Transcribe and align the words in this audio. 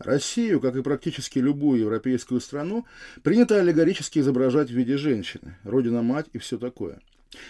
Россию, 0.00 0.60
как 0.60 0.76
и 0.76 0.82
практически 0.82 1.38
любую 1.38 1.80
европейскую 1.80 2.40
страну, 2.40 2.86
принято 3.22 3.60
аллегорически 3.60 4.18
изображать 4.18 4.70
в 4.70 4.74
виде 4.74 4.96
женщины, 4.96 5.56
родина-мать 5.62 6.26
и 6.32 6.38
все 6.38 6.58
такое. 6.58 7.00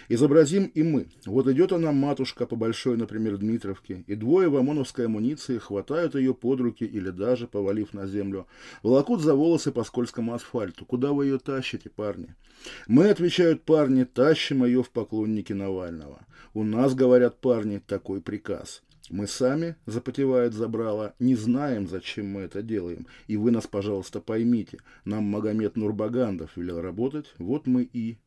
Изобразим 0.09 0.65
и 0.65 0.83
мы. 0.83 1.07
Вот 1.25 1.47
идет 1.47 1.71
она, 1.71 1.91
матушка, 1.91 2.45
по 2.45 2.55
большой, 2.55 2.97
например, 2.97 3.37
Дмитровке, 3.37 4.03
и 4.05 4.15
двое 4.15 4.49
в 4.49 4.57
ОМОНовской 4.57 5.05
амуниции 5.05 5.57
хватают 5.57 6.13
ее 6.13 6.35
под 6.35 6.59
руки 6.59 6.83
или 6.83 7.09
даже, 7.09 7.47
повалив 7.47 7.93
на 7.93 8.05
землю, 8.05 8.47
волокут 8.83 9.21
за 9.21 9.33
волосы 9.33 9.71
по 9.71 9.83
скользкому 9.83 10.33
асфальту. 10.33 10.85
Куда 10.85 11.13
вы 11.13 11.25
ее 11.25 11.39
тащите, 11.39 11.89
парни? 11.89 12.35
Мы, 12.87 13.09
отвечают 13.09 13.63
парни, 13.63 14.03
тащим 14.03 14.63
ее 14.65 14.83
в 14.83 14.91
поклонники 14.91 15.53
Навального. 15.53 16.19
У 16.53 16.63
нас, 16.63 16.93
говорят 16.93 17.39
парни, 17.39 17.79
такой 17.79 18.21
приказ. 18.21 18.83
Мы 19.11 19.27
сами, 19.27 19.75
запотевает 19.85 20.53
забрала, 20.53 21.15
не 21.19 21.35
знаем, 21.35 21.89
зачем 21.89 22.27
мы 22.27 22.41
это 22.43 22.61
делаем. 22.61 23.07
И 23.27 23.35
вы 23.35 23.51
нас, 23.51 23.67
пожалуйста, 23.67 24.21
поймите. 24.21 24.77
Нам 25.03 25.25
Магомед 25.25 25.75
Нурбагандов 25.75 26.55
велел 26.55 26.79
работать, 26.79 27.33
вот 27.37 27.67
мы 27.67 27.83
и 27.83 28.19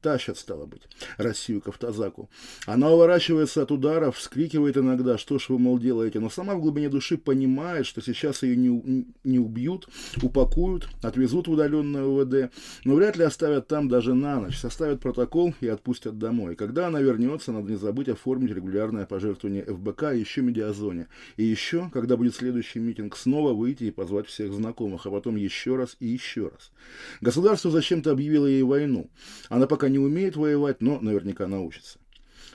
Тащат, 0.00 0.38
стало 0.38 0.64
быть, 0.64 0.82
Россию 1.18 1.60
к 1.60 1.68
автозаку. 1.68 2.30
Она 2.64 2.90
уворачивается 2.90 3.62
от 3.62 3.70
ударов, 3.70 4.16
вскрикивает 4.16 4.78
иногда, 4.78 5.18
что 5.18 5.38
ж 5.38 5.50
вы, 5.50 5.58
мол, 5.58 5.78
делаете, 5.78 6.20
но 6.20 6.30
сама 6.30 6.54
в 6.54 6.60
глубине 6.60 6.88
души 6.88 7.18
понимает, 7.18 7.84
что 7.84 8.00
сейчас 8.00 8.42
ее 8.42 8.56
не, 8.56 9.06
не 9.24 9.38
убьют, 9.38 9.88
упакуют, 10.22 10.88
отвезут 11.02 11.48
в 11.48 11.52
удаленное 11.52 12.04
УВД, 12.04 12.52
но 12.84 12.94
вряд 12.94 13.16
ли 13.16 13.24
оставят 13.24 13.68
там 13.68 13.88
даже 13.88 14.14
на 14.14 14.40
ночь, 14.40 14.58
составят 14.58 15.00
протокол 15.00 15.54
и 15.60 15.68
отпустят 15.68 16.18
домой. 16.18 16.56
Когда 16.56 16.86
она 16.86 17.00
вернется, 17.00 17.52
надо 17.52 17.70
не 17.70 17.76
забыть 17.76 18.08
оформить 18.08 18.52
регулярное 18.52 19.04
пожертвование 19.04 19.64
ФБК 19.64 20.14
и 20.14 20.20
еще 20.20 20.40
медиазоне. 20.40 21.08
И 21.36 21.44
еще, 21.44 21.90
когда 21.92 22.16
будет 22.16 22.34
следующий 22.34 22.78
митинг, 22.78 23.16
снова 23.16 23.52
выйти 23.52 23.84
и 23.84 23.90
позвать 23.90 24.26
всех 24.26 24.52
знакомых, 24.52 25.04
а 25.04 25.10
потом 25.10 25.36
еще 25.36 25.76
раз 25.76 25.96
и 26.00 26.06
еще 26.06 26.48
раз. 26.48 26.72
Государство 27.20 27.70
зачем-то 27.70 28.10
объявило 28.10 28.46
ей 28.46 28.62
войну. 28.62 29.10
Она 29.48 29.66
пока 29.70 29.88
не 29.88 30.00
умеет 30.00 30.34
воевать, 30.34 30.82
но 30.82 30.98
наверняка 31.00 31.46
научится. 31.46 32.00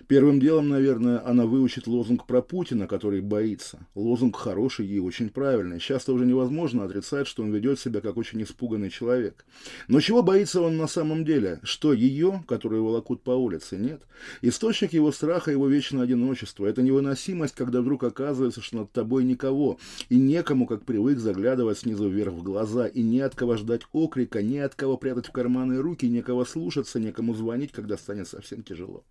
Первым 0.08 0.40
делом, 0.40 0.70
наверное, 0.70 1.26
она 1.26 1.46
выучит 1.46 1.88
лозунг 1.88 2.28
про 2.28 2.42
Путина, 2.42 2.88
который 2.88 3.22
боится. 3.22 3.88
Лозунг 3.96 4.36
хороший 4.36 4.86
и 4.86 5.00
очень 5.00 5.30
правильный. 5.30 5.80
Часто 5.80 6.14
уже 6.14 6.26
невозможно 6.26 6.84
отрицать, 6.84 7.28
что 7.28 7.44
он 7.44 7.52
ведет 7.52 7.80
себя 7.80 8.02
как 8.02 8.18
очень 8.18 8.42
испуганный 8.44 8.90
человек. 8.90 9.46
Но 9.88 10.00
чего 10.02 10.22
боится 10.22 10.62
он 10.62 10.78
на 10.78 10.88
самом 10.88 11.26
деле? 11.26 11.60
Что 11.64 11.94
ее, 11.94 12.44
которую 12.48 12.84
волокут 12.84 13.24
по 13.24 13.32
улице, 13.32 13.78
нет? 13.78 14.02
Источник 14.42 14.94
его 14.94 15.12
страха, 15.12 15.52
его 15.52 15.68
вечное 15.68 16.04
одиночество. 16.04 16.66
Это 16.66 16.82
невыносимость, 16.82 17.56
когда 17.56 17.82
вдруг 17.82 18.04
оказывается, 18.04 18.62
что 18.62 18.78
над 18.78 18.92
тобой 18.92 19.24
никого. 19.24 19.80
И 20.10 20.18
некому, 20.18 20.68
как 20.68 20.84
привык, 20.84 21.20
заглядывать 21.20 21.80
снизу 21.80 22.10
вверх 22.10 22.34
в 22.34 22.44
глаза. 22.44 22.86
И 22.88 23.02
не 23.02 23.22
от 23.22 23.36
кого 23.36 23.58
ждать 23.58 23.82
окрика, 23.92 24.44
не 24.44 24.60
от 24.60 24.76
кого 24.76 24.98
прятать 24.98 25.28
в 25.28 25.32
карманы 25.32 25.82
руки, 25.82 26.06
некого 26.08 26.46
слушаться, 26.46 27.00
некому 27.00 27.34
звонить, 27.34 27.72
когда 27.72 27.98
станет 27.98 28.28
совсем 28.28 28.62
тяжело. 28.62 29.04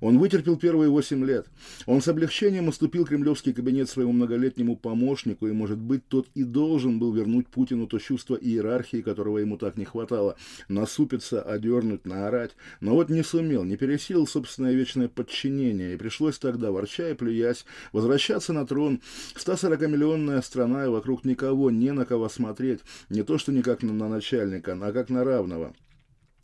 Он 0.00 0.18
вытерпел 0.18 0.56
первые 0.56 0.90
восемь 0.90 1.24
лет. 1.24 1.46
Он 1.86 2.00
с 2.00 2.08
облегчением 2.08 2.68
уступил 2.68 3.04
кремлевский 3.04 3.52
кабинет 3.52 3.88
своему 3.88 4.12
многолетнему 4.12 4.76
помощнику, 4.76 5.46
и, 5.46 5.52
может 5.52 5.78
быть, 5.78 6.06
тот 6.08 6.28
и 6.34 6.44
должен 6.44 6.98
был 6.98 7.12
вернуть 7.12 7.48
Путину 7.48 7.86
то 7.86 7.98
чувство 7.98 8.36
иерархии, 8.36 9.02
которого 9.02 9.38
ему 9.38 9.56
так 9.56 9.76
не 9.76 9.84
хватало. 9.84 10.36
Насупиться, 10.68 11.42
одернуть, 11.42 12.06
наорать. 12.06 12.52
Но 12.80 12.94
вот 12.94 13.08
не 13.08 13.22
сумел, 13.22 13.64
не 13.64 13.76
пересилил 13.76 14.26
собственное 14.26 14.74
вечное 14.74 15.08
подчинение, 15.08 15.94
и 15.94 15.96
пришлось 15.96 16.38
тогда, 16.38 16.70
ворча 16.70 17.10
и 17.10 17.14
плюясь, 17.14 17.64
возвращаться 17.92 18.52
на 18.52 18.66
трон. 18.66 19.00
140-миллионная 19.36 20.42
страна, 20.42 20.84
и 20.84 20.88
вокруг 20.88 21.24
никого, 21.24 21.70
не 21.70 21.92
на 21.92 22.04
кого 22.04 22.28
смотреть. 22.28 22.80
Не 23.08 23.22
то, 23.22 23.38
что 23.38 23.52
не 23.52 23.62
как 23.62 23.82
на 23.82 24.08
начальника, 24.08 24.78
а 24.80 24.92
как 24.92 25.10
на 25.10 25.24
равного. 25.24 25.74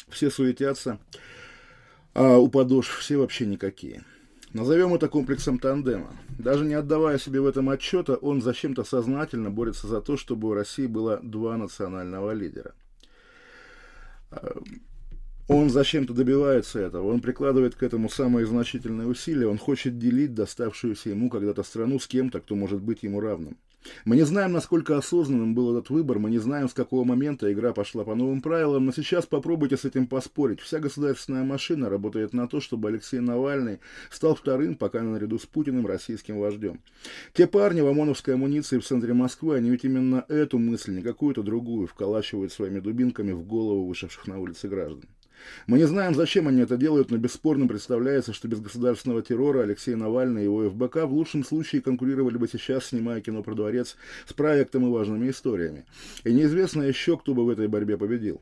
Все 0.08 0.30
суетятся 0.30 0.98
а 2.14 2.38
у 2.38 2.48
подошв 2.48 2.98
все 2.98 3.16
вообще 3.16 3.46
никакие. 3.46 4.04
Назовем 4.52 4.92
это 4.92 5.08
комплексом 5.08 5.58
тандема. 5.58 6.14
Даже 6.38 6.66
не 6.66 6.74
отдавая 6.74 7.18
себе 7.18 7.40
в 7.40 7.46
этом 7.46 7.70
отчета, 7.70 8.16
он 8.16 8.42
зачем-то 8.42 8.84
сознательно 8.84 9.50
борется 9.50 9.86
за 9.86 10.02
то, 10.02 10.18
чтобы 10.18 10.48
у 10.48 10.54
России 10.54 10.86
было 10.86 11.20
два 11.22 11.56
национального 11.56 12.32
лидера. 12.32 12.74
А, 14.30 14.60
он 15.48 15.70
зачем-то 15.70 16.12
добивается 16.12 16.80
этого, 16.80 17.08
он 17.12 17.20
прикладывает 17.20 17.74
к 17.74 17.82
этому 17.82 18.08
самые 18.08 18.46
значительные 18.46 19.08
усилия, 19.08 19.48
он 19.48 19.58
хочет 19.58 19.98
делить 19.98 20.34
доставшуюся 20.34 21.10
ему 21.10 21.30
когда-то 21.30 21.62
страну 21.62 21.98
с 21.98 22.06
кем-то, 22.06 22.40
кто 22.40 22.54
может 22.54 22.82
быть 22.82 23.02
ему 23.02 23.20
равным. 23.20 23.56
Мы 24.04 24.16
не 24.16 24.22
знаем, 24.22 24.52
насколько 24.52 24.96
осознанным 24.96 25.54
был 25.54 25.76
этот 25.76 25.90
выбор, 25.90 26.18
мы 26.18 26.30
не 26.30 26.38
знаем, 26.38 26.68
с 26.68 26.74
какого 26.74 27.04
момента 27.04 27.52
игра 27.52 27.72
пошла 27.72 28.04
по 28.04 28.14
новым 28.14 28.40
правилам, 28.40 28.86
но 28.86 28.92
сейчас 28.92 29.26
попробуйте 29.26 29.76
с 29.76 29.84
этим 29.84 30.06
поспорить. 30.06 30.60
Вся 30.60 30.78
государственная 30.78 31.44
машина 31.44 31.88
работает 31.88 32.32
на 32.32 32.48
то, 32.48 32.60
чтобы 32.60 32.88
Алексей 32.88 33.20
Навальный 33.20 33.80
стал 34.10 34.34
вторым, 34.34 34.74
пока 34.74 35.02
наряду 35.02 35.38
с 35.38 35.46
Путиным, 35.46 35.86
российским 35.86 36.38
вождем. 36.38 36.80
Те 37.32 37.46
парни 37.46 37.80
в 37.80 37.86
ОМОНовской 37.86 38.34
амуниции 38.34 38.78
в 38.78 38.84
центре 38.84 39.14
Москвы, 39.14 39.56
они 39.56 39.70
ведь 39.70 39.84
именно 39.84 40.24
эту 40.28 40.58
мысль, 40.58 40.94
не 40.94 41.02
какую-то 41.02 41.42
другую, 41.42 41.86
вколачивают 41.86 42.52
своими 42.52 42.80
дубинками 42.80 43.32
в 43.32 43.42
голову 43.44 43.86
вышедших 43.86 44.26
на 44.26 44.38
улицы 44.38 44.68
граждан. 44.68 45.08
Мы 45.66 45.78
не 45.78 45.84
знаем, 45.84 46.14
зачем 46.14 46.48
они 46.48 46.60
это 46.62 46.76
делают, 46.76 47.10
но 47.10 47.16
бесспорно 47.16 47.66
представляется, 47.66 48.32
что 48.32 48.48
без 48.48 48.60
государственного 48.60 49.22
террора 49.22 49.62
Алексей 49.62 49.94
Навальный 49.94 50.42
и 50.42 50.44
его 50.44 50.68
ФБК 50.68 51.04
в 51.06 51.12
лучшем 51.12 51.44
случае 51.44 51.82
конкурировали 51.82 52.36
бы 52.36 52.48
сейчас, 52.48 52.86
снимая 52.86 53.20
кино 53.20 53.42
про 53.42 53.54
дворец, 53.54 53.96
с 54.26 54.32
проектом 54.32 54.86
и 54.86 54.90
важными 54.90 55.30
историями. 55.30 55.84
И 56.24 56.32
неизвестно 56.32 56.82
еще, 56.82 57.16
кто 57.16 57.34
бы 57.34 57.44
в 57.44 57.48
этой 57.48 57.68
борьбе 57.68 57.96
победил. 57.96 58.40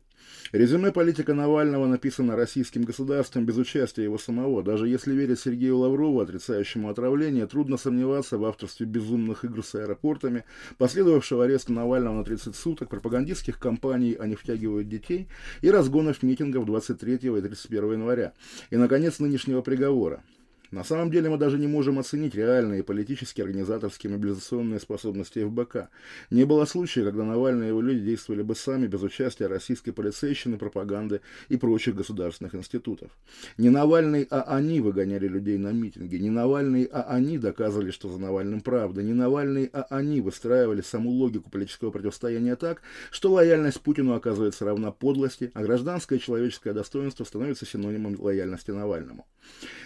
Резюме 0.52 0.92
политика 0.92 1.34
Навального 1.34 1.86
написано 1.86 2.36
российским 2.36 2.82
государством 2.82 3.46
без 3.46 3.56
участия 3.56 4.04
его 4.04 4.18
самого. 4.18 4.62
Даже 4.62 4.88
если 4.88 5.14
верить 5.14 5.40
Сергею 5.40 5.78
Лаврову, 5.78 6.20
отрицающему 6.20 6.88
отравление, 6.88 7.46
трудно 7.46 7.76
сомневаться 7.76 8.36
в 8.38 8.44
авторстве 8.44 8.86
безумных 8.86 9.44
игр 9.44 9.64
с 9.64 9.74
аэропортами, 9.74 10.44
последовавшего 10.78 11.44
ареста 11.44 11.72
Навального 11.72 12.14
на 12.14 12.24
30 12.24 12.56
суток, 12.56 12.88
пропагандистских 12.88 13.58
кампаний 13.58 14.12
«Они 14.12 14.34
втягивают 14.34 14.88
детей» 14.88 15.28
и 15.60 15.70
разгонов 15.70 16.22
митингов 16.22 16.66
23 16.66 17.14
и 17.14 17.40
31 17.40 17.92
января. 17.92 18.32
И, 18.70 18.76
наконец, 18.76 19.18
нынешнего 19.18 19.62
приговора. 19.62 20.22
На 20.70 20.84
самом 20.84 21.10
деле 21.10 21.28
мы 21.28 21.36
даже 21.36 21.58
не 21.58 21.66
можем 21.66 21.98
оценить 21.98 22.34
реальные 22.36 22.84
политические, 22.84 23.44
организаторские, 23.44 24.12
мобилизационные 24.12 24.78
способности 24.78 25.44
ФБК. 25.44 25.88
Не 26.30 26.44
было 26.44 26.64
случая, 26.64 27.04
когда 27.04 27.24
Навальный 27.24 27.66
и 27.66 27.68
его 27.68 27.80
люди 27.80 28.04
действовали 28.04 28.42
бы 28.42 28.54
сами 28.54 28.86
без 28.86 29.02
участия 29.02 29.48
российской 29.48 29.90
полицейщины, 29.90 30.58
пропаганды 30.58 31.22
и 31.48 31.56
прочих 31.56 31.96
государственных 31.96 32.54
институтов. 32.54 33.10
Не 33.58 33.70
Навальный, 33.70 34.28
а 34.30 34.42
они 34.42 34.80
выгоняли 34.80 35.26
людей 35.26 35.58
на 35.58 35.72
митинги. 35.72 36.16
Не 36.16 36.30
Навальный, 36.30 36.84
а 36.84 37.02
они 37.02 37.36
доказывали, 37.36 37.90
что 37.90 38.08
за 38.08 38.18
Навальным 38.18 38.60
правда. 38.60 39.02
Не 39.02 39.12
Навальный, 39.12 39.68
а 39.72 39.86
они 39.90 40.20
выстраивали 40.20 40.82
саму 40.82 41.10
логику 41.10 41.50
политического 41.50 41.90
противостояния 41.90 42.54
так, 42.54 42.82
что 43.10 43.32
лояльность 43.32 43.80
Путину 43.80 44.14
оказывается 44.14 44.64
равна 44.64 44.92
подлости, 44.92 45.50
а 45.54 45.62
гражданское 45.62 46.20
человеческое 46.20 46.74
достоинство 46.74 47.24
становится 47.24 47.66
синонимом 47.66 48.14
лояльности 48.20 48.70
Навальному. 48.70 49.26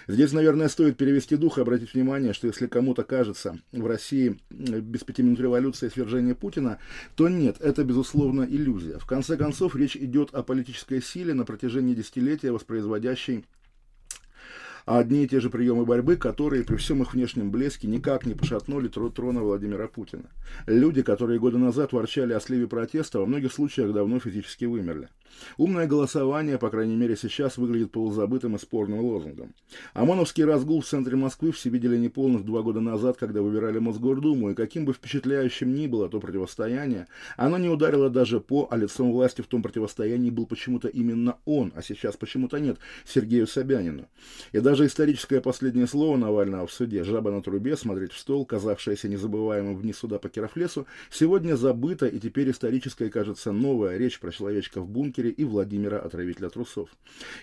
Здесь, 0.07 0.33
наверное, 0.33 0.69
стоит 0.69 0.97
перевести 0.97 1.37
дух 1.37 1.59
и 1.59 1.63
обратить 1.63 1.95
внимание, 1.95 2.33
что 2.33 2.47
если 2.47 2.67
кому-то 2.67 3.05
кажется 3.05 3.59
в 3.73 3.87
России 3.87 4.39
без 4.51 5.03
пяти 5.05 5.23
минут 5.23 5.41
революции 5.41 5.89
свержение 5.89 6.35
Путина, 6.35 6.79
то 7.17 7.29
нет, 7.29 7.57
это, 7.61 7.85
безусловно, 7.85 8.43
иллюзия. 8.43 8.99
В 8.99 9.07
конце 9.07 9.37
концов, 9.37 9.77
речь 9.77 9.97
идет 9.97 10.35
о 10.35 10.43
политической 10.43 11.03
силе 11.03 11.33
на 11.35 11.45
протяжении 11.45 11.95
десятилетия, 11.95 12.53
воспроизводящей 12.53 13.45
одни 14.87 15.25
и 15.25 15.29
те 15.29 15.41
же 15.41 15.51
приемы 15.51 15.87
борьбы, 15.87 16.17
которые 16.17 16.65
при 16.65 16.77
всем 16.77 17.03
их 17.03 17.15
внешнем 17.15 17.51
блеске 17.51 17.89
никак 17.89 18.27
не 18.27 18.35
пошатнули 18.35 18.89
трона 18.89 19.41
Владимира 19.41 19.89
Путина. 19.89 20.31
Люди, 20.67 21.03
которые 21.03 21.41
годы 21.41 21.59
назад 21.59 21.93
ворчали 21.93 22.33
о 22.35 22.41
сливе 22.41 22.67
протеста, 22.67 23.19
во 23.19 23.27
многих 23.27 23.53
случаях 23.53 23.93
давно 23.93 24.21
физически 24.21 24.67
вымерли. 24.67 25.09
Умное 25.57 25.87
голосование, 25.87 26.59
по 26.59 26.71
крайней 26.71 26.97
мере 26.97 27.17
сейчас, 27.17 27.57
выглядит 27.57 27.93
полузабытым 27.93 28.57
и 28.57 28.59
спорным 28.59 29.01
лозунгом. 29.01 29.55
ОМОНовский 29.95 30.45
разгул 30.45 30.81
в 30.81 30.87
центре 30.87 31.17
Москвы 31.17 31.53
все 31.53 31.71
видели 31.71 31.97
неполных 31.97 32.45
два 32.45 32.63
года 32.63 32.81
назад, 32.81 33.17
когда 33.19 33.43
выбирали 33.43 33.79
Мосгордуму, 33.79 34.51
и 34.51 34.55
каким 34.55 34.85
бы 34.85 34.93
впечатляющим 34.93 35.75
ни 35.75 35.87
было 35.87 36.09
то 36.09 36.21
противостояние, 36.21 37.07
оно 37.37 37.59
не 37.59 37.69
ударило 37.69 38.11
даже 38.11 38.41
по, 38.41 38.69
а 38.71 38.77
лицом 38.77 39.13
власти 39.13 39.43
в 39.43 39.47
том 39.47 39.63
противостоянии 39.63 40.31
был 40.31 40.47
почему-то 40.47 40.89
именно 40.89 41.37
он, 41.45 41.73
а 41.75 41.83
сейчас 41.83 42.17
почему-то 42.17 42.59
нет, 42.59 42.79
Сергею 43.05 43.47
Собянину. 43.47 44.07
И 44.53 44.61
даже 44.61 44.87
историческое 44.87 45.41
последнее 45.41 45.87
слово 45.87 46.17
Навального 46.17 46.67
в 46.67 46.73
суде 46.73 47.05
«Жаба 47.05 47.31
на 47.31 47.43
трубе, 47.43 47.77
смотреть 47.77 48.13
в 48.13 48.19
стол», 48.19 48.45
казавшееся 48.45 49.09
незабываемым 49.09 49.77
вниз 49.77 49.99
суда 49.99 50.19
по 50.19 50.29
Керафлесу, 50.29 50.87
сегодня 51.11 51.57
забыто, 51.57 52.07
и 52.07 52.19
теперь 52.19 52.51
историческая, 52.51 53.11
кажется, 53.11 53.53
новая 53.53 53.97
речь 53.97 54.19
про 54.21 54.31
человечка 54.31 54.81
в 54.81 54.89
бункере 54.89 55.24
матери 55.25 55.31
и 55.31 55.45
Владимира, 55.45 55.99
отравителя 55.99 56.49
трусов. 56.49 56.89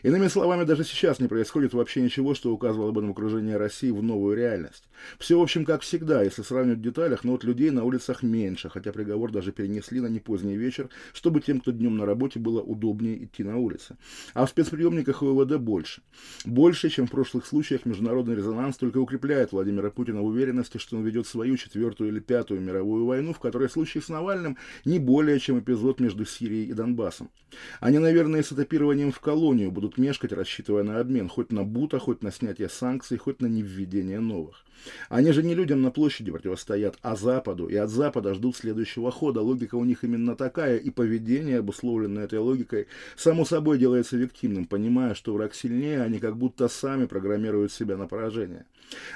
Иными 0.03 0.27
словами, 0.27 0.65
даже 0.65 0.83
сейчас 0.83 1.19
не 1.19 1.27
происходит 1.27 1.73
вообще 1.73 2.01
ничего, 2.01 2.35
что 2.35 2.51
указывало 2.51 2.91
бы 2.91 3.01
на 3.01 3.11
окружение 3.11 3.57
России 3.57 3.91
в 3.91 4.03
новую 4.03 4.35
реальность. 4.35 4.83
Все, 5.19 5.37
в 5.37 5.41
общем, 5.41 5.65
как 5.65 5.81
всегда, 5.81 6.23
если 6.23 6.43
сравнивать 6.43 6.79
в 6.79 6.81
деталях, 6.81 7.23
но 7.23 7.31
вот 7.31 7.43
людей 7.43 7.71
на 7.71 7.83
улицах 7.83 8.23
меньше, 8.23 8.69
хотя 8.69 8.91
приговор 8.91 9.31
даже 9.31 9.51
перенесли 9.51 9.99
на 9.99 10.07
непоздний 10.07 10.57
вечер, 10.57 10.89
чтобы 11.13 11.41
тем, 11.41 11.59
кто 11.59 11.71
днем 11.71 11.97
на 11.97 12.05
работе, 12.05 12.39
было 12.39 12.61
удобнее 12.61 13.23
идти 13.23 13.43
на 13.43 13.57
улицы. 13.57 13.95
А 14.33 14.45
в 14.45 14.49
спецприемниках 14.49 15.23
УВД 15.23 15.57
больше. 15.57 16.01
Больше, 16.45 16.89
чем 16.89 17.07
в 17.07 17.11
прошлых 17.11 17.45
случаях, 17.45 17.85
международный 17.85 18.35
резонанс 18.35 18.77
только 18.77 18.99
укрепляет 18.99 19.51
Владимира 19.51 19.89
Путина 19.89 20.21
в 20.21 20.25
уверенности, 20.25 20.77
что 20.77 20.97
он 20.97 21.03
ведет 21.03 21.27
свою 21.27 21.57
четвертую 21.57 22.09
или 22.09 22.19
пятую 22.19 22.61
мировую 22.61 23.05
войну, 23.05 23.33
в 23.33 23.39
которой 23.39 23.69
случай 23.69 24.01
с 24.01 24.09
Навальным 24.09 24.57
не 24.85 24.99
более 24.99 25.39
чем 25.39 25.59
эпизод 25.59 25.99
между 25.99 26.25
Сирией 26.25 26.69
и 26.69 26.73
Донбассом. 26.73 27.29
Они, 27.79 27.99
наверное, 27.99 28.43
с 28.43 28.51
этапированием 28.51 29.11
в 29.11 29.19
колонию 29.19 29.71
будут 29.71 29.97
мешкать, 29.97 30.33
рассчитывая 30.33 30.83
на 30.83 30.99
обмен, 30.99 31.29
хоть 31.29 31.51
на 31.51 31.63
Бута, 31.63 31.99
хоть 31.99 32.21
на 32.21 32.31
снятие 32.31 32.69
санкций, 32.69 33.17
хоть 33.17 33.41
на 33.41 33.47
невведение 33.47 34.19
новых. 34.19 34.65
Они 35.09 35.31
же 35.31 35.43
не 35.43 35.53
людям 35.53 35.81
на 35.81 35.91
площади 35.91 36.31
противостоят, 36.31 36.97
а 37.01 37.15
Западу, 37.15 37.67
и 37.67 37.75
от 37.75 37.89
Запада 37.89 38.33
ждут 38.33 38.55
следующего 38.55 39.11
хода. 39.11 39.41
Логика 39.41 39.75
у 39.75 39.85
них 39.85 40.03
именно 40.03 40.35
такая, 40.35 40.77
и 40.77 40.89
поведение, 40.89 41.59
обусловленное 41.59 42.25
этой 42.25 42.39
логикой, 42.39 42.87
само 43.15 43.45
собой 43.45 43.77
делается 43.77 44.17
виктимным, 44.17 44.65
понимая, 44.65 45.13
что 45.13 45.33
враг 45.33 45.53
сильнее, 45.53 46.01
они 46.01 46.19
как 46.19 46.37
будто 46.37 46.67
сами 46.67 47.05
программируют 47.05 47.71
себя 47.71 47.97
на 47.97 48.07
поражение. 48.07 48.65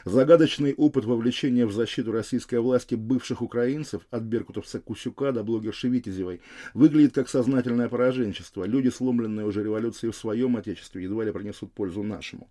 Загадочный 0.06 0.74
опыт 0.74 1.06
вовлечения 1.06 1.66
в 1.66 1.72
защиту 1.72 2.12
российской 2.12 2.60
власти 2.60 2.96
бывших 2.96 3.42
украинцев, 3.42 4.04
от 4.12 4.24
беркутовца 4.24 4.80
Кусюка 4.80 5.32
до 5.32 5.44
блогерши 5.44 5.88
Витязевой, 5.88 6.42
выглядит 6.74 7.14
как 7.14 7.30
сознательное 7.30 7.90
пораженчество. 7.90 8.66
Люди, 8.66 8.90
сломленные 8.90 9.46
уже 9.46 9.64
революцией 9.64 10.12
в 10.12 10.16
своем 10.16 10.58
отечестве, 10.58 11.04
едва 11.04 11.24
ли 11.24 11.32
принесут 11.32 11.72
пользу 11.74 12.04
нашему. 12.04 12.50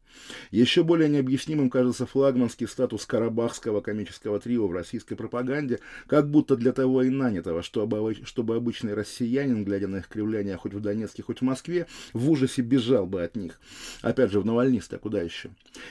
Еще 0.50 0.82
более 0.82 1.08
необъяснимым 1.08 1.70
кажется 1.70 2.06
флагманский 2.06 2.66
статус 2.66 3.06
карабахского 3.06 3.80
комического 3.80 4.40
трио 4.40 4.66
в 4.66 4.72
российской 4.72 5.14
пропаганде, 5.14 5.80
как 6.06 6.30
будто 6.30 6.56
для 6.56 6.72
того 6.72 7.02
и 7.02 7.10
нанятого, 7.10 7.62
чтобы, 7.62 8.56
обычный 8.56 8.94
россиянин, 8.94 9.64
глядя 9.64 9.88
на 9.88 9.98
их 9.98 10.08
кривляние 10.08 10.56
хоть 10.56 10.74
в 10.74 10.80
Донецке, 10.80 11.22
хоть 11.22 11.38
в 11.38 11.42
Москве, 11.42 11.86
в 12.12 12.30
ужасе 12.30 12.62
бежал 12.62 13.06
бы 13.06 13.22
от 13.22 13.36
них. 13.36 13.60
Опять 14.02 14.32
же, 14.32 14.40
в 14.40 14.46
Навальниста, 14.46 14.98
куда 14.98 15.22
еще? 15.22 15.50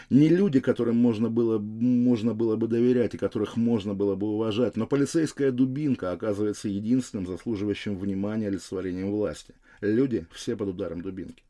Не 0.10 0.30
люди, 0.30 0.60
которым 0.60 0.98
можно 0.98 1.23
было, 1.30 1.60
можно 1.60 2.34
было 2.34 2.56
бы 2.56 2.68
доверять 2.68 3.14
и 3.14 3.18
которых 3.18 3.58
можно 3.58 3.94
было 3.94 4.16
бы 4.16 4.28
уважать, 4.28 4.76
но 4.76 4.88
полицейская 4.88 5.52
дубинка 5.52 6.12
оказывается 6.12 6.68
единственным 6.68 7.28
заслуживающим 7.28 7.98
внимания 7.98 8.48
олицетворением 8.48 9.12
власти. 9.12 9.54
Люди 9.82 10.26
все 10.32 10.56
под 10.56 10.70
ударом 10.70 11.02
дубинки. 11.02 11.44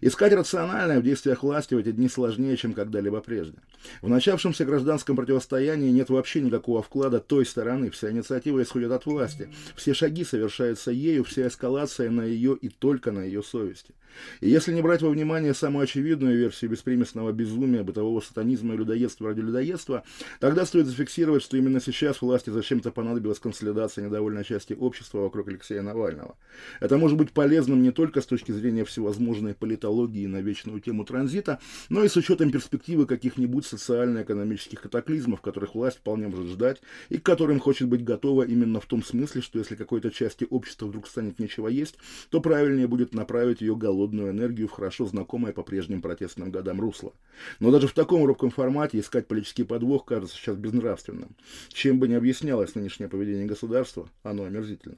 Искать 0.00 0.32
рациональное 0.32 1.00
в 1.00 1.04
действиях 1.04 1.42
власти 1.42 1.74
в 1.74 1.78
эти 1.78 1.92
дни 1.92 2.08
сложнее, 2.08 2.56
чем 2.56 2.72
когда-либо 2.72 3.20
прежде. 3.20 3.58
В 4.02 4.08
начавшемся 4.08 4.64
гражданском 4.64 5.16
противостоянии 5.16 5.90
нет 5.90 6.10
вообще 6.10 6.40
никакого 6.40 6.82
вклада 6.82 7.20
той 7.20 7.46
стороны. 7.46 7.90
Вся 7.90 8.10
инициатива 8.10 8.62
исходит 8.62 8.92
от 8.92 9.06
власти. 9.06 9.50
Все 9.76 9.94
шаги 9.94 10.24
совершаются 10.24 10.90
ею, 10.90 11.24
вся 11.24 11.48
эскалация 11.48 12.10
на 12.10 12.22
ее 12.22 12.56
и 12.60 12.68
только 12.68 13.12
на 13.12 13.20
ее 13.20 13.42
совести. 13.42 13.94
И 14.40 14.48
если 14.48 14.72
не 14.72 14.82
брать 14.82 15.02
во 15.02 15.10
внимание 15.10 15.54
самую 15.54 15.84
очевидную 15.84 16.36
версию 16.36 16.70
беспримесного 16.70 17.32
безумия, 17.32 17.82
бытового 17.82 18.20
сатанизма 18.20 18.74
и 18.74 18.76
людоедства 18.76 19.28
ради 19.28 19.40
людоедства, 19.40 20.04
тогда 20.40 20.66
стоит 20.66 20.86
зафиксировать, 20.86 21.42
что 21.42 21.56
именно 21.56 21.80
сейчас 21.80 22.20
власти 22.20 22.50
зачем-то 22.50 22.90
понадобилась 22.90 23.38
консолидация 23.38 24.04
недовольной 24.04 24.44
части 24.44 24.72
общества 24.72 25.20
вокруг 25.20 25.48
Алексея 25.48 25.82
Навального. 25.82 26.36
Это 26.80 26.98
может 26.98 27.16
быть 27.16 27.32
полезным 27.32 27.82
не 27.82 27.92
только 27.92 28.20
с 28.20 28.26
точки 28.26 28.52
зрения 28.52 28.84
всевозможной 28.84 29.54
политологии 29.54 30.26
на 30.26 30.40
вечную 30.40 30.80
тему 30.80 31.04
транзита, 31.04 31.60
но 31.88 32.04
и 32.04 32.08
с 32.08 32.16
учетом 32.16 32.50
перспективы 32.50 33.06
каких-нибудь 33.06 33.66
социально-экономических 33.70 34.80
катаклизмов, 34.82 35.40
которых 35.40 35.74
власть 35.74 35.98
вполне 35.98 36.28
может 36.28 36.48
ждать 36.48 36.82
и 37.10 37.18
к 37.18 37.22
которым 37.22 37.60
хочет 37.60 37.88
быть 37.88 38.04
готова 38.04 38.42
именно 38.42 38.80
в 38.80 38.86
том 38.86 39.04
смысле, 39.04 39.40
что 39.40 39.60
если 39.60 39.76
какой-то 39.76 40.10
части 40.10 40.46
общества 40.50 40.86
вдруг 40.86 41.06
станет 41.06 41.38
нечего 41.38 41.68
есть, 41.68 41.96
то 42.30 42.40
правильнее 42.40 42.88
будет 42.88 43.14
направить 43.14 43.60
ее 43.60 43.76
голову 43.76 44.00
холодную 44.00 44.30
энергию 44.30 44.66
в 44.66 44.70
хорошо 44.70 45.04
знакомое 45.04 45.52
по 45.52 45.62
прежним 45.62 46.00
протестным 46.00 46.50
годам 46.50 46.80
русло. 46.80 47.12
Но 47.58 47.70
даже 47.70 47.86
в 47.86 47.92
таком 47.92 48.24
робком 48.24 48.50
формате 48.50 48.98
искать 48.98 49.26
политический 49.26 49.64
подвох 49.64 50.06
кажется 50.06 50.36
сейчас 50.36 50.56
безнравственным. 50.56 51.36
Чем 51.68 51.98
бы 51.98 52.08
ни 52.08 52.14
объяснялось 52.14 52.74
нынешнее 52.74 53.08
поведение 53.08 53.46
государства, 53.46 54.08
оно 54.22 54.44
омерзительно. 54.44 54.96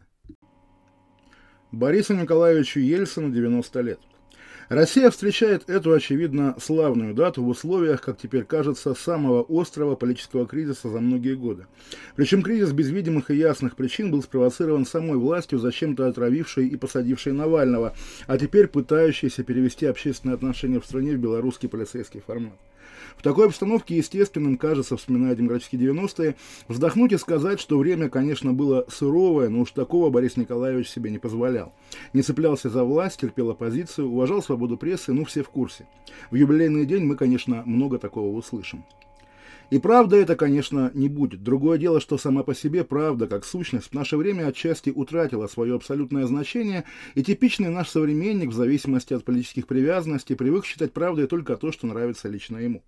Борису 1.72 2.14
Николаевичу 2.14 2.78
Ельцину 2.78 3.32
90 3.32 3.80
лет. 3.80 4.00
Россия 4.74 5.10
встречает 5.10 5.68
эту, 5.68 5.92
очевидно, 5.92 6.56
славную 6.58 7.12
дату 7.12 7.42
в 7.42 7.48
условиях, 7.48 8.00
как 8.00 8.16
теперь 8.16 8.44
кажется, 8.44 8.94
самого 8.94 9.44
острого 9.46 9.96
политического 9.96 10.46
кризиса 10.46 10.88
за 10.88 10.98
многие 10.98 11.34
годы. 11.34 11.66
Причем 12.16 12.42
кризис 12.42 12.72
без 12.72 12.88
видимых 12.88 13.30
и 13.30 13.36
ясных 13.36 13.76
причин 13.76 14.10
был 14.10 14.22
спровоцирован 14.22 14.86
самой 14.86 15.18
властью, 15.18 15.58
зачем-то 15.58 16.08
отравившей 16.08 16.68
и 16.68 16.76
посадившей 16.76 17.34
Навального, 17.34 17.94
а 18.26 18.38
теперь 18.38 18.66
пытающейся 18.66 19.42
перевести 19.44 19.84
общественные 19.84 20.36
отношения 20.36 20.80
в 20.80 20.86
стране 20.86 21.12
в 21.12 21.18
белорусский 21.18 21.68
полицейский 21.68 22.22
формат. 22.26 22.54
В 23.16 23.22
такой 23.22 23.46
обстановке 23.46 23.96
естественным 23.96 24.56
кажется, 24.56 24.96
вспоминая 24.96 25.34
демократические 25.34 25.92
90-е, 25.92 26.36
вздохнуть 26.68 27.12
и 27.12 27.18
сказать, 27.18 27.60
что 27.60 27.78
время, 27.78 28.08
конечно, 28.08 28.52
было 28.52 28.86
суровое, 28.88 29.48
но 29.48 29.60
уж 29.60 29.72
такого 29.72 30.10
Борис 30.10 30.36
Николаевич 30.36 30.88
себе 30.88 31.10
не 31.10 31.18
позволял. 31.18 31.72
Не 32.12 32.22
цеплялся 32.22 32.70
за 32.70 32.84
власть, 32.84 33.20
терпел 33.20 33.50
оппозицию, 33.50 34.08
уважал 34.08 34.42
свободу 34.42 34.76
прессы, 34.76 35.12
ну 35.12 35.24
все 35.24 35.42
в 35.42 35.48
курсе. 35.48 35.86
В 36.30 36.34
юбилейный 36.34 36.86
день 36.86 37.04
мы, 37.04 37.16
конечно, 37.16 37.62
много 37.66 37.98
такого 37.98 38.36
услышим. 38.36 38.84
И 39.72 39.78
правда 39.78 40.16
это, 40.16 40.36
конечно, 40.36 40.90
не 40.92 41.08
будет. 41.08 41.42
Другое 41.42 41.78
дело, 41.78 41.98
что 41.98 42.18
сама 42.18 42.42
по 42.42 42.54
себе 42.54 42.84
правда, 42.84 43.26
как 43.26 43.46
сущность, 43.46 43.86
в 43.86 43.94
наше 43.94 44.18
время 44.18 44.48
отчасти 44.48 44.90
утратила 44.90 45.46
свое 45.46 45.74
абсолютное 45.74 46.26
значение, 46.26 46.84
и 47.14 47.22
типичный 47.22 47.70
наш 47.70 47.88
современник, 47.88 48.50
в 48.50 48.52
зависимости 48.52 49.14
от 49.14 49.24
политических 49.24 49.66
привязанностей, 49.66 50.34
привык 50.34 50.66
считать 50.66 50.92
правдой 50.92 51.26
только 51.26 51.56
то, 51.56 51.72
что 51.72 51.86
нравится 51.86 52.28
лично 52.28 52.58
ему. 52.58 52.82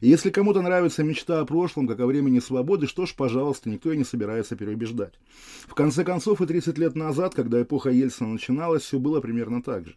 И 0.00 0.08
если 0.08 0.30
кому-то 0.30 0.62
нравится 0.62 1.04
мечта 1.04 1.38
о 1.38 1.46
прошлом, 1.46 1.86
как 1.86 2.00
о 2.00 2.06
времени 2.06 2.40
свободы, 2.40 2.88
что 2.88 3.06
ж, 3.06 3.14
пожалуйста, 3.14 3.70
никто 3.70 3.92
и 3.92 3.96
не 3.96 4.02
собирается 4.02 4.56
переубеждать. 4.56 5.14
В 5.68 5.74
конце 5.74 6.02
концов, 6.02 6.42
и 6.42 6.46
30 6.46 6.76
лет 6.76 6.96
назад, 6.96 7.36
когда 7.36 7.62
эпоха 7.62 7.90
Ельцина 7.90 8.30
начиналась, 8.30 8.82
все 8.82 8.98
было 8.98 9.20
примерно 9.20 9.62
так 9.62 9.86
же. 9.86 9.94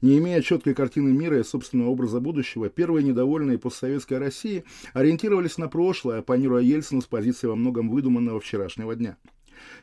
Не 0.00 0.18
имея 0.18 0.40
четкой 0.42 0.74
картины 0.74 1.10
мира 1.10 1.38
и 1.38 1.42
собственного 1.42 1.88
образа 1.88 2.20
будущего, 2.20 2.68
первые 2.68 3.04
недовольные 3.04 3.58
постсоветской 3.58 4.18
России 4.18 4.64
ориентировались 4.94 5.58
на 5.58 5.68
прошлое, 5.68 6.18
оппонируя 6.18 6.62
Ельцину 6.62 7.00
с 7.00 7.06
позиции 7.06 7.46
во 7.46 7.56
многом 7.56 7.88
выдуманного 7.88 8.40
вчерашнего 8.40 8.94
дня. 8.94 9.16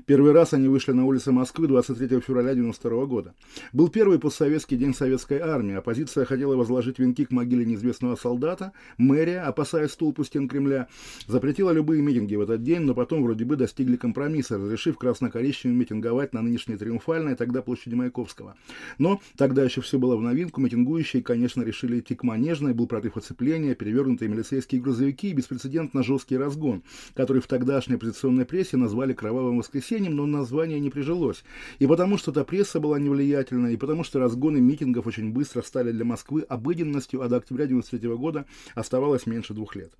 Первый 0.05 0.31
раз 0.31 0.53
они 0.53 0.67
вышли 0.67 0.91
на 0.91 1.05
улицы 1.05 1.31
Москвы 1.31 1.67
23 1.67 2.07
февраля 2.19 2.51
1992 2.51 3.05
года. 3.05 3.35
Был 3.73 3.89
первый 3.89 4.19
постсоветский 4.19 4.77
день 4.77 4.93
советской 4.93 5.39
армии. 5.39 5.75
Оппозиция 5.75 6.25
хотела 6.25 6.55
возложить 6.55 6.99
венки 6.99 7.25
к 7.25 7.31
могиле 7.31 7.65
неизвестного 7.65 8.15
солдата. 8.15 8.71
Мэрия, 8.97 9.41
опасаясь 9.41 9.91
столб 9.91 10.19
у 10.19 10.23
стен 10.23 10.47
Кремля, 10.47 10.87
запретила 11.27 11.71
любые 11.71 12.01
митинги 12.01 12.35
в 12.35 12.41
этот 12.41 12.63
день, 12.63 12.81
но 12.81 12.93
потом 12.93 13.23
вроде 13.23 13.45
бы 13.45 13.55
достигли 13.55 13.97
компромисса, 13.97 14.57
разрешив 14.57 14.97
красно-коричневым 14.97 15.77
митинговать 15.77 16.33
на 16.33 16.41
нынешней 16.41 16.77
Триумфальной, 16.77 17.35
тогда 17.35 17.61
площади 17.61 17.95
Маяковского. 17.95 18.55
Но 18.97 19.21
тогда 19.37 19.63
еще 19.63 19.81
все 19.81 19.99
было 19.99 20.15
в 20.15 20.21
новинку. 20.21 20.61
Митингующие, 20.61 21.21
конечно, 21.21 21.61
решили 21.63 21.99
идти 21.99 22.15
к 22.15 22.23
Манежной, 22.23 22.73
был 22.73 22.87
против 22.87 23.17
оцепления, 23.17 23.75
перевернутые 23.75 24.29
милицейские 24.29 24.81
грузовики 24.81 25.29
и 25.29 25.33
беспрецедентно 25.33 26.03
жесткий 26.03 26.37
разгон, 26.37 26.83
который 27.13 27.41
в 27.41 27.47
тогдашней 27.47 27.95
оппозиционной 27.95 28.45
прессе 28.45 28.77
назвали 28.77 29.13
кровавым 29.13 29.59
воскресеньем, 29.69 30.15
но 30.15 30.25
название 30.25 30.79
не 30.79 30.89
прижилось. 30.89 31.43
И 31.77 31.87
потому 31.87 32.17
что 32.17 32.31
та 32.31 32.43
пресса 32.43 32.79
была 32.79 32.99
невлиятельна, 32.99 33.67
и 33.67 33.77
потому 33.77 34.03
что 34.03 34.19
разгоны 34.19 34.59
митингов 34.59 35.05
очень 35.05 35.31
быстро 35.31 35.61
стали 35.61 35.91
для 35.91 36.05
Москвы 36.05 36.41
обыденностью, 36.41 37.21
а 37.21 37.27
до 37.27 37.37
октября 37.37 37.65
1993 37.65 38.17
года 38.17 38.45
оставалось 38.75 39.27
меньше 39.27 39.53
двух 39.53 39.75
лет. 39.75 39.91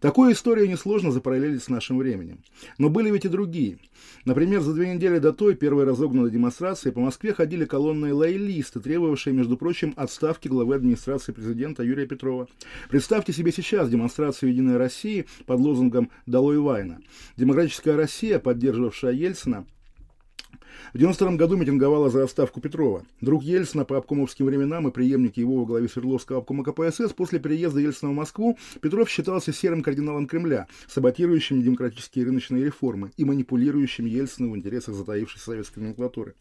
Такую 0.00 0.32
историю 0.32 0.68
несложно 0.68 1.12
запараллелить 1.12 1.62
с 1.62 1.68
нашим 1.68 1.98
временем. 1.98 2.42
Но 2.78 2.88
были 2.88 3.10
ведь 3.10 3.26
и 3.26 3.28
другие. 3.28 3.78
Например, 4.24 4.62
за 4.62 4.72
две 4.72 4.94
недели 4.94 5.18
до 5.18 5.32
той 5.32 5.54
первой 5.54 5.84
разогнанной 5.84 6.30
демонстрации 6.30 6.90
по 6.90 7.00
Москве 7.00 7.34
ходили 7.34 7.66
колонны 7.66 8.14
лоялисты, 8.14 8.80
требовавшие, 8.80 9.34
между 9.34 9.58
прочим, 9.58 9.92
отставки 9.96 10.48
главы 10.48 10.74
администрации 10.74 11.32
президента 11.32 11.82
Юрия 11.82 12.06
Петрова. 12.06 12.48
Представьте 12.88 13.34
себе 13.34 13.52
сейчас 13.52 13.90
демонстрацию 13.90 14.50
«Единой 14.50 14.78
России» 14.78 15.26
под 15.44 15.60
лозунгом 15.60 16.10
«Долой 16.24 16.58
Вайна». 16.58 17.00
Демократическая 17.36 17.96
Россия, 17.96 18.38
поддерживавшая 18.38 19.12
Ельцина, 19.12 19.66
В 20.92 20.98
92 20.98 21.36
году 21.36 21.56
митинговала 21.56 22.10
за 22.10 22.24
отставку 22.24 22.60
Петрова. 22.60 23.04
Друг 23.20 23.42
Ельцина 23.42 23.84
по 23.84 23.96
обкомовским 23.96 24.46
временам 24.46 24.88
и 24.88 24.90
преемник 24.90 25.36
его 25.36 25.60
во 25.60 25.66
главе 25.66 25.88
Свердловского 25.88 26.38
обкома 26.38 26.64
КПСС 26.64 27.12
после 27.12 27.38
переезда 27.38 27.80
Ельцина 27.80 28.10
в 28.10 28.14
Москву 28.14 28.58
Петров 28.80 29.08
считался 29.08 29.52
серым 29.52 29.82
кардиналом 29.82 30.26
Кремля, 30.26 30.66
саботирующим 30.88 31.62
демократические 31.62 32.26
рыночные 32.26 32.64
реформы 32.64 33.12
и 33.16 33.24
манипулирующим 33.24 34.06
Ельциным 34.06 34.52
в 34.52 34.56
интересах 34.56 34.94
затаившейся 34.94 35.44
советской 35.44 35.80
номенклатуры. 35.80 36.34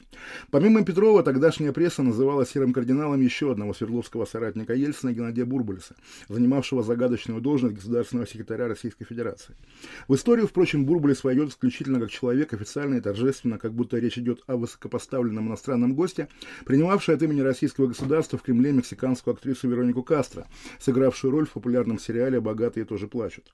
Помимо 0.52 0.84
Петрова, 0.84 1.24
тогдашняя 1.24 1.72
пресса 1.72 2.04
называла 2.04 2.46
серым 2.46 2.74
кардиналом 2.74 3.22
еще 3.22 3.52
одного 3.52 3.74
свердловского 3.74 4.26
соратника 4.26 4.74
Ельцина 4.74 5.14
Геннадия 5.14 5.46
Бурбулиса, 5.46 5.96
занимавшего 6.28 6.84
загадочную 6.84 7.42
должность 7.42 7.76
государственного 7.76 8.28
секретаря 8.28 8.68
Российской 8.68 9.06
Федерации. 9.06 9.56
В 10.08 10.16
историю, 10.16 10.48
впрочем, 10.48 10.86
Бурбулис 10.86 11.24
войдет 11.24 11.50
исключительно 11.50 12.00
как 12.00 12.12
человек, 12.12 12.54
официально 12.54 12.96
и 12.96 13.02
торжественно, 13.02 13.58
как 13.58 13.74
будто 13.74 13.98
речь 13.98 14.19
идет 14.20 14.44
о 14.48 14.56
высокопоставленном 14.56 15.48
иностранном 15.48 15.96
госте, 15.96 16.28
принимавшей 16.66 17.16
от 17.16 17.24
имени 17.24 17.42
российского 17.42 17.88
государства 17.88 18.38
в 18.38 18.44
Кремле 18.44 18.72
мексиканскую 18.72 19.34
актрису 19.34 19.68
Веронику 19.68 20.04
Кастро, 20.04 20.48
сыгравшую 20.80 21.32
роль 21.32 21.48
в 21.48 21.52
популярном 21.52 22.00
сериале 22.00 22.40
«Богатые 22.40 22.86
тоже 22.86 23.08
плачут». 23.08 23.52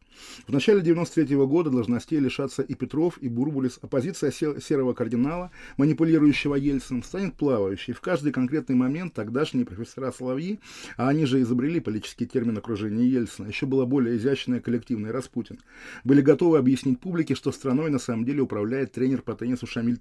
В 0.47 0.51
начале 0.51 0.81
93 0.81 1.35
-го 1.35 1.47
года 1.47 1.69
должностей 1.69 2.19
лишатся 2.19 2.61
и 2.61 2.73
Петров, 2.73 3.17
и 3.19 3.29
Бурбулис, 3.29 3.79
оппозиция 3.81 4.31
серого 4.31 4.93
кардинала, 4.93 5.51
манипулирующего 5.77 6.55
Ельцином, 6.55 7.03
станет 7.03 7.35
плавающей. 7.35 7.93
В 7.93 8.01
каждый 8.01 8.31
конкретный 8.31 8.75
момент 8.75 9.13
тогдашние 9.13 9.65
профессора 9.65 10.11
Соловьи, 10.11 10.59
а 10.97 11.09
они 11.09 11.25
же 11.25 11.41
изобрели 11.41 11.79
политический 11.79 12.25
термин 12.25 12.57
окружения 12.57 13.05
Ельцина, 13.05 13.47
еще 13.47 13.65
было 13.65 13.85
более 13.85 14.17
изящное 14.17 14.59
коллективный 14.59 15.11
Распутин, 15.11 15.59
были 16.03 16.21
готовы 16.21 16.57
объяснить 16.57 16.99
публике, 16.99 17.35
что 17.35 17.51
страной 17.51 17.89
на 17.89 17.99
самом 17.99 18.25
деле 18.25 18.41
управляет 18.41 18.91
тренер 18.91 19.21
по 19.21 19.35
теннису 19.35 19.67
Шамиль 19.67 19.97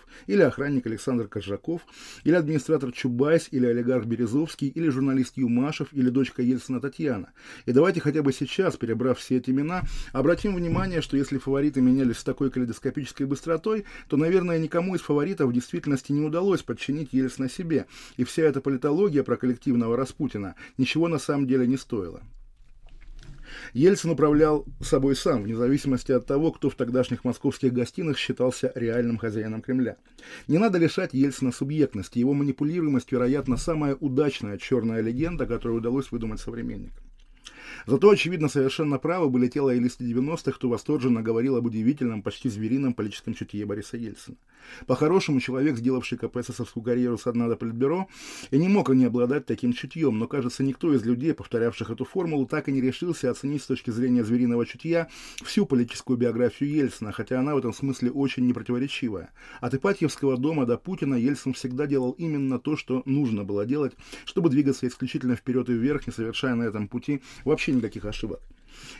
Торпищев, 0.00 0.06
или 0.26 0.42
охранник 0.42 0.86
Александр 0.86 1.28
Коржаков, 1.28 1.82
или 2.24 2.34
администратор 2.34 2.92
Чубайс, 2.92 3.48
или 3.50 3.66
олигарх 3.66 4.06
Березовский, 4.06 4.68
или 4.68 4.88
журналист 4.88 5.36
Юмашев, 5.36 5.88
или 5.92 6.10
дочка 6.10 6.42
Ельцина 6.42 6.80
Татьяна. 6.80 7.32
И 7.66 7.72
давайте 7.72 8.00
хотя 8.00 8.22
бы 8.22 8.32
сейчас, 8.32 8.76
перебрав 8.76 9.18
все 9.18 9.36
эти 9.36 9.50
имена, 9.50 9.82
обратим 10.12 10.54
внимание, 10.54 11.00
что 11.00 11.16
если 11.16 11.38
фавориты 11.38 11.80
менялись 11.80 12.18
с 12.18 12.24
такой 12.24 12.50
калейдоскопической 12.50 13.26
быстротой, 13.26 13.84
то, 14.08 14.16
наверное, 14.16 14.58
никому 14.58 14.94
из 14.94 15.00
фаворитов 15.00 15.50
в 15.50 15.52
действительности 15.52 16.12
не 16.12 16.22
удалось 16.22 16.62
подчинить 16.62 17.12
Ельцина 17.12 17.48
себе, 17.48 17.86
и 18.16 18.24
вся 18.24 18.42
эта 18.42 18.60
политология 18.60 19.22
про 19.22 19.36
коллективного 19.36 19.96
Распутина 19.96 20.54
ничего 20.78 21.08
на 21.08 21.18
самом 21.18 21.46
деле 21.46 21.66
не 21.66 21.76
стоила. 21.76 22.22
Ельцин 23.72 24.10
управлял 24.10 24.64
собой 24.80 25.16
сам, 25.16 25.42
вне 25.42 25.54
зависимости 25.54 26.12
от 26.12 26.26
того, 26.26 26.52
кто 26.52 26.70
в 26.70 26.74
тогдашних 26.74 27.24
московских 27.24 27.72
гостиных 27.72 28.18
считался 28.18 28.72
реальным 28.74 29.18
хозяином 29.18 29.62
Кремля. 29.62 29.96
Не 30.48 30.58
надо 30.58 30.78
лишать 30.78 31.14
Ельцина 31.14 31.52
субъектности, 31.52 32.18
его 32.18 32.32
манипулируемость, 32.32 33.12
вероятно, 33.12 33.56
самая 33.56 33.94
удачная 33.94 34.58
черная 34.58 35.00
легенда, 35.00 35.46
которую 35.46 35.78
удалось 35.78 36.10
выдумать 36.10 36.40
современникам. 36.40 37.04
Зато, 37.86 38.10
очевидно, 38.10 38.48
совершенно 38.48 38.98
правы 38.98 39.28
были 39.30 39.48
те 39.48 39.60
лоялисты 39.60 40.04
90-х, 40.04 40.52
кто 40.52 40.68
восторженно 40.68 41.22
говорил 41.22 41.56
об 41.56 41.66
удивительном, 41.66 42.22
почти 42.22 42.48
зверином 42.48 42.94
политическом 42.94 43.34
чутье 43.34 43.64
Бориса 43.64 43.96
Ельцина. 43.96 44.36
По-хорошему, 44.86 45.40
человек, 45.40 45.76
сделавший 45.76 46.18
КПССовскую 46.18 46.82
карьеру 46.82 47.18
с 47.18 47.30
дна 47.30 47.48
до 47.48 47.56
политбюро, 47.56 48.08
и 48.50 48.58
не 48.58 48.68
мог 48.68 48.90
не 48.90 49.04
обладать 49.04 49.46
таким 49.46 49.72
чутьем, 49.72 50.18
но, 50.18 50.26
кажется, 50.26 50.62
никто 50.62 50.92
из 50.94 51.04
людей, 51.04 51.32
повторявших 51.34 51.90
эту 51.90 52.04
формулу, 52.04 52.46
так 52.46 52.68
и 52.68 52.72
не 52.72 52.80
решился 52.80 53.30
оценить 53.30 53.62
с 53.62 53.66
точки 53.66 53.90
зрения 53.90 54.24
звериного 54.24 54.66
чутья 54.66 55.08
всю 55.44 55.66
политическую 55.66 56.16
биографию 56.18 56.70
Ельцина, 56.70 57.12
хотя 57.12 57.40
она 57.40 57.54
в 57.54 57.58
этом 57.58 57.72
смысле 57.72 58.10
очень 58.10 58.46
непротиворечивая. 58.46 59.30
От 59.60 59.74
Ипатьевского 59.74 60.36
дома 60.36 60.66
до 60.66 60.76
Путина 60.76 61.14
Ельцин 61.14 61.54
всегда 61.54 61.86
делал 61.86 62.12
именно 62.12 62.58
то, 62.58 62.76
что 62.76 63.02
нужно 63.06 63.44
было 63.44 63.66
делать, 63.66 63.92
чтобы 64.24 64.50
двигаться 64.50 64.86
исключительно 64.86 65.36
вперед 65.36 65.68
и 65.68 65.72
вверх, 65.72 66.06
не 66.06 66.12
совершая 66.12 66.54
на 66.54 66.64
этом 66.64 66.88
пути 66.88 67.22
вообще 67.44 67.69
никаких 67.72 68.04
ошибок. 68.04 68.40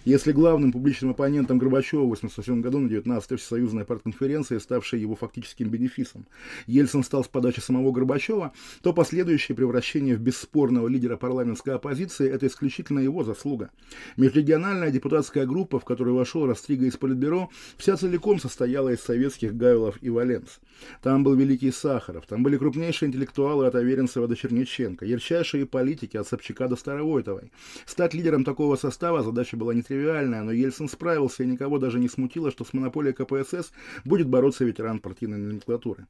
Если 0.05 0.33
главным 0.33 0.73
публичным 0.73 1.11
оппонентом 1.11 1.59
Горбачева 1.59 2.03
в 2.03 2.13
1987 2.13 2.61
году 2.61 2.79
на 2.79 2.89
19-й 2.89 3.37
Всесоюзной 3.37 3.85
партконференции, 3.85 4.59
ставшей 4.59 5.01
его 5.01 5.15
фактическим 5.15 5.69
бенефисом, 5.69 6.27
Ельцин 6.67 7.03
стал 7.03 7.25
с 7.25 7.29
подачи 7.29 7.61
самого 7.61 7.93
Горбачева, 7.93 8.53
то 8.83 8.93
последующее 8.93 9.57
превращение 9.57 10.17
в 10.17 10.21
бесспорного 10.21 10.89
лидера 10.89 11.17
парламентской 11.17 11.75
оппозиции– 11.75 12.31
это 12.31 12.47
исключительно 12.47 13.01
его 13.01 13.25
заслуга. 13.25 13.71
Межрегиональная 14.17 14.91
депутатская 14.91 15.47
группа, 15.47 15.79
в 15.79 15.85
которую 15.85 16.17
вошел 16.17 16.47
Растрига 16.47 16.87
из 16.87 16.97
Политбюро, 16.97 17.51
вся 17.77 17.97
целиком 17.97 18.39
состояла 18.41 18.91
из 18.91 19.01
советских 19.01 19.57
Гавилов 19.57 19.99
и 20.01 20.11
Валенс. 20.11 20.61
Там 21.03 21.25
был 21.25 21.35
великий 21.35 21.71
Сахаров, 21.71 22.27
там 22.27 22.43
были 22.43 22.57
крупнейшие 22.57 23.09
интеллектуалы 23.09 23.67
от 23.67 23.75
Аверинцева 23.75 24.27
до 24.27 24.37
Черниченко, 24.37 25.05
ярчайшие 25.05 25.67
политики 25.67 26.17
от 26.17 26.27
Собчака 26.27 26.69
до 26.69 26.77
Старовойтовой. 26.77 27.53
Стать 27.87 28.15
лидером 28.15 28.45
такого 28.45 28.77
состава 28.77 29.23
задача 29.23 29.57
была 29.61 29.75
нетривиальная, 29.75 30.43
но 30.43 30.51
Ельцин 30.51 30.89
справился, 30.89 31.45
и 31.45 31.47
никого 31.47 31.79
даже 31.79 32.01
не 32.01 32.09
смутило, 32.09 32.51
что 32.51 32.65
с 32.65 32.73
монополией 32.73 33.15
КПСС 33.15 33.71
будет 34.05 34.29
бороться 34.29 34.65
ветеран 34.65 34.99
партийной 34.99 35.39
номенклатуры. 35.39 36.07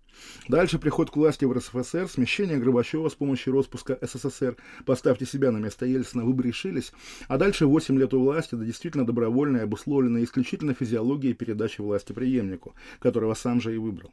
Дальше 0.49 0.79
приход 0.79 1.11
к 1.11 1.17
власти 1.17 1.45
в 1.45 1.53
РСФСР, 1.53 2.09
смещение 2.09 2.59
Горбачева 2.59 3.09
с 3.09 3.15
помощью 3.15 3.53
распуска 3.53 3.99
СССР, 4.01 4.57
поставьте 4.87 5.27
себя 5.27 5.51
на 5.51 5.59
место 5.59 5.85
Ельцина, 5.85 6.25
вы 6.25 6.33
бы 6.33 6.45
решились, 6.45 6.93
а 7.29 7.37
дальше 7.37 7.67
8 7.67 7.99
лет 7.99 8.15
у 8.15 8.21
власти, 8.21 8.55
да 8.55 8.65
действительно 8.65 9.05
добровольная, 9.05 9.65
обусловленная 9.65 10.25
исключительно 10.25 10.75
физиологией 10.75 11.35
передачи 11.35 11.81
власти 11.81 12.13
преемнику, 12.13 12.75
которого 13.01 13.35
сам 13.35 13.61
же 13.61 13.75
и 13.75 13.79
выбрал. 13.79 14.13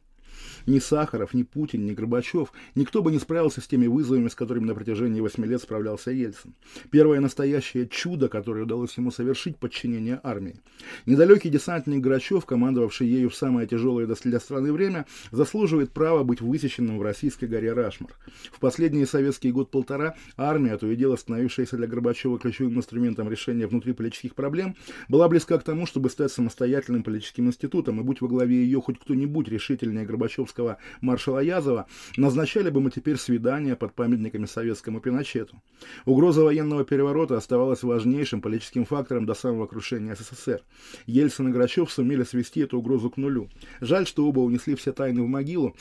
Ни 0.68 0.80
Сахаров, 0.80 1.32
ни 1.32 1.44
Путин, 1.44 1.86
ни 1.86 1.92
Горбачев, 1.94 2.52
никто 2.74 3.02
бы 3.02 3.10
не 3.10 3.18
справился 3.18 3.62
с 3.62 3.66
теми 3.66 3.86
вызовами, 3.86 4.28
с 4.28 4.34
которыми 4.34 4.66
на 4.66 4.74
протяжении 4.74 5.22
восьми 5.22 5.46
лет 5.46 5.62
справлялся 5.62 6.10
Ельцин. 6.10 6.52
Первое 6.90 7.20
настоящее 7.20 7.88
чудо, 7.88 8.28
которое 8.28 8.64
удалось 8.64 8.94
ему 8.98 9.10
совершить, 9.10 9.56
подчинение 9.56 10.20
армии. 10.22 10.60
Недалекий 11.06 11.48
десантник 11.48 12.02
Грачев, 12.02 12.44
командовавший 12.44 13.08
ею 13.08 13.30
в 13.30 13.34
самое 13.34 13.66
тяжелое 13.66 14.06
для 14.06 14.40
страны 14.40 14.70
время, 14.70 15.06
заслуживает 15.30 15.90
права 15.90 16.22
быть 16.22 16.42
высеченным 16.42 16.98
в 16.98 17.02
российской 17.02 17.46
горе 17.46 17.72
Рашмар. 17.72 18.12
В 18.52 18.60
последние 18.60 19.06
советские 19.06 19.54
год-полтора 19.54 20.16
армия, 20.36 20.76
то 20.76 20.86
и 20.86 20.96
дело 20.96 21.16
становившаяся 21.16 21.78
для 21.78 21.86
Горбачева 21.86 22.38
ключевым 22.38 22.76
инструментом 22.76 23.30
решения 23.30 23.66
внутриполитических 23.66 24.34
проблем, 24.34 24.76
была 25.08 25.28
близка 25.28 25.56
к 25.56 25.62
тому, 25.62 25.86
чтобы 25.86 26.10
стать 26.10 26.30
самостоятельным 26.30 27.02
политическим 27.02 27.46
институтом, 27.46 28.00
и 28.00 28.04
будь 28.04 28.20
во 28.20 28.28
главе 28.28 28.56
ее 28.56 28.82
хоть 28.82 28.98
кто-нибудь 28.98 29.48
решительнее 29.48 30.04
Горбачевского 30.04 30.57
маршала 31.00 31.40
Язова, 31.40 31.86
назначали 32.16 32.70
бы 32.70 32.80
мы 32.80 32.90
теперь 32.90 33.16
свидания 33.16 33.76
под 33.76 33.94
памятниками 33.94 34.46
советскому 34.46 35.00
Пиночету. 35.00 35.60
Угроза 36.04 36.42
военного 36.42 36.84
переворота 36.84 37.36
оставалась 37.36 37.82
важнейшим 37.82 38.40
политическим 38.40 38.84
фактором 38.84 39.26
до 39.26 39.34
самого 39.34 39.66
крушения 39.66 40.14
СССР. 40.14 40.62
Ельцин 41.06 41.48
и 41.48 41.52
Грачев 41.52 41.90
сумели 41.90 42.24
свести 42.24 42.60
эту 42.60 42.78
угрозу 42.78 43.10
к 43.10 43.16
нулю. 43.16 43.48
Жаль, 43.80 44.06
что 44.06 44.26
оба 44.26 44.40
унесли 44.40 44.74
все 44.74 44.92
тайны 44.92 45.22
в 45.22 45.28
могилу, 45.28 45.76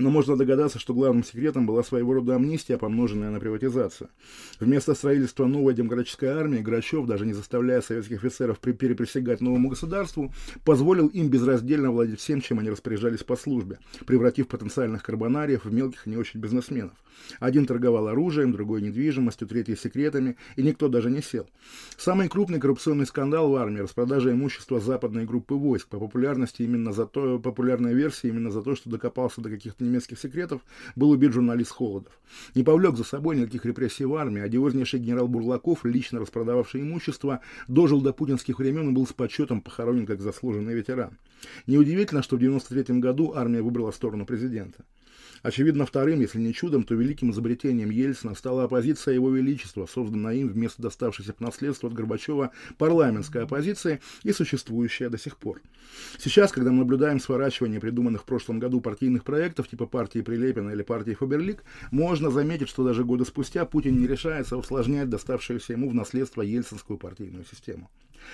но 0.00 0.10
можно 0.10 0.36
догадаться, 0.36 0.78
что 0.78 0.94
главным 0.94 1.24
секретом 1.24 1.66
была 1.66 1.82
своего 1.82 2.14
рода 2.14 2.34
амнистия, 2.34 2.78
помноженная 2.78 3.30
на 3.30 3.38
приватизацию. 3.38 4.08
Вместо 4.58 4.94
строительства 4.94 5.46
новой 5.46 5.74
демократической 5.74 6.26
армии 6.26 6.60
Грачев, 6.60 7.06
даже 7.06 7.26
не 7.26 7.32
заставляя 7.32 7.80
советских 7.80 8.24
офицеров 8.24 8.58
переприсягать 8.58 9.40
новому 9.40 9.68
государству, 9.68 10.32
позволил 10.64 11.08
им 11.08 11.28
безраздельно 11.28 11.90
владеть 11.90 12.20
всем, 12.20 12.40
чем 12.40 12.58
они 12.58 12.70
распоряжались 12.70 13.22
по 13.22 13.36
службе, 13.36 13.78
превратив 14.06 14.48
потенциальных 14.48 15.02
карбонариев 15.02 15.64
в 15.64 15.72
мелких 15.72 16.06
и 16.06 16.10
не 16.10 16.16
очень 16.16 16.40
бизнесменов. 16.40 16.94
Один 17.38 17.66
торговал 17.66 18.08
оружием, 18.08 18.52
другой 18.52 18.82
недвижимостью, 18.82 19.46
третий 19.46 19.76
секретами, 19.76 20.36
и 20.56 20.62
никто 20.62 20.88
даже 20.88 21.10
не 21.10 21.22
сел. 21.22 21.46
Самый 21.98 22.28
крупный 22.28 22.58
коррупционный 22.58 23.06
скандал 23.06 23.50
в 23.50 23.56
армии– 23.56 23.80
распродажа 23.80 24.32
имущества 24.32 24.80
западной 24.80 25.26
группы 25.26 25.54
войск, 25.54 25.88
по 25.88 25.98
популярности 25.98 26.62
именно 26.62 26.92
за 26.92 27.06
то, 27.06 27.38
популярная 27.38 27.92
версия 27.92 28.28
именно 28.28 28.50
за 28.50 28.62
то, 28.62 28.74
что 28.74 28.88
докопался 28.88 29.40
до 29.40 29.50
каких-то 29.50 29.84
немецких 29.90 30.18
секретов, 30.18 30.62
был 30.96 31.10
убит 31.10 31.32
журналист 31.32 31.72
Холодов. 31.72 32.12
Не 32.54 32.62
повлек 32.62 32.96
за 32.96 33.04
собой 33.04 33.36
никаких 33.36 33.64
репрессий 33.66 34.04
в 34.04 34.14
армии, 34.14 34.40
одиознейший 34.40 35.00
генерал 35.00 35.28
Бурлаков, 35.28 35.84
лично 35.84 36.20
распродававший 36.20 36.82
имущество, 36.82 37.40
дожил 37.68 38.00
до 38.00 38.12
путинских 38.12 38.58
времен 38.58 38.88
и 38.88 38.92
был 38.92 39.06
с 39.06 39.12
почетом 39.12 39.60
похоронен 39.60 40.06
как 40.06 40.20
заслуженный 40.20 40.74
ветеран. 40.74 41.18
Неудивительно, 41.66 42.22
что 42.22 42.36
в 42.36 42.38
1993 42.38 43.00
году 43.00 43.32
армия 43.34 43.62
выбрала 43.62 43.90
сторону 43.90 44.26
президента. 44.26 44.84
Очевидно, 45.42 45.86
вторым, 45.86 46.20
если 46.20 46.38
не 46.38 46.52
чудом, 46.52 46.84
то 46.84 46.94
великим 46.94 47.30
изобретением 47.30 47.90
Ельцина 47.90 48.34
стала 48.34 48.64
оппозиция 48.64 49.14
Его 49.14 49.30
Величества, 49.30 49.86
созданная 49.86 50.34
им 50.34 50.48
вместо 50.48 50.82
доставшейся 50.82 51.32
по 51.32 51.44
наследству 51.44 51.88
от 51.88 51.94
Горбачева 51.94 52.52
парламентская 52.76 53.44
оппозиция 53.44 54.00
и 54.22 54.32
существующая 54.32 55.08
до 55.08 55.18
сих 55.18 55.36
пор. 55.36 55.62
Сейчас, 56.18 56.52
когда 56.52 56.70
мы 56.70 56.80
наблюдаем 56.80 57.20
сворачивание 57.20 57.80
придуманных 57.80 58.22
в 58.22 58.24
прошлом 58.26 58.58
году 58.58 58.80
партийных 58.80 59.24
проектов 59.24 59.68
типа 59.68 59.86
партии 59.86 60.20
Прилепина 60.20 60.70
или 60.70 60.82
партии 60.82 61.14
Фаберлик, 61.14 61.64
можно 61.90 62.30
заметить, 62.30 62.68
что 62.68 62.84
даже 62.84 63.04
годы 63.04 63.24
спустя 63.24 63.64
Путин 63.64 63.98
не 63.98 64.06
решается 64.06 64.56
усложнять 64.56 65.08
доставшуюся 65.08 65.72
ему 65.72 65.88
в 65.88 65.94
наследство 65.94 66.42
ельцинскую 66.42 66.98
партийную 66.98 67.44
систему. 67.44 67.90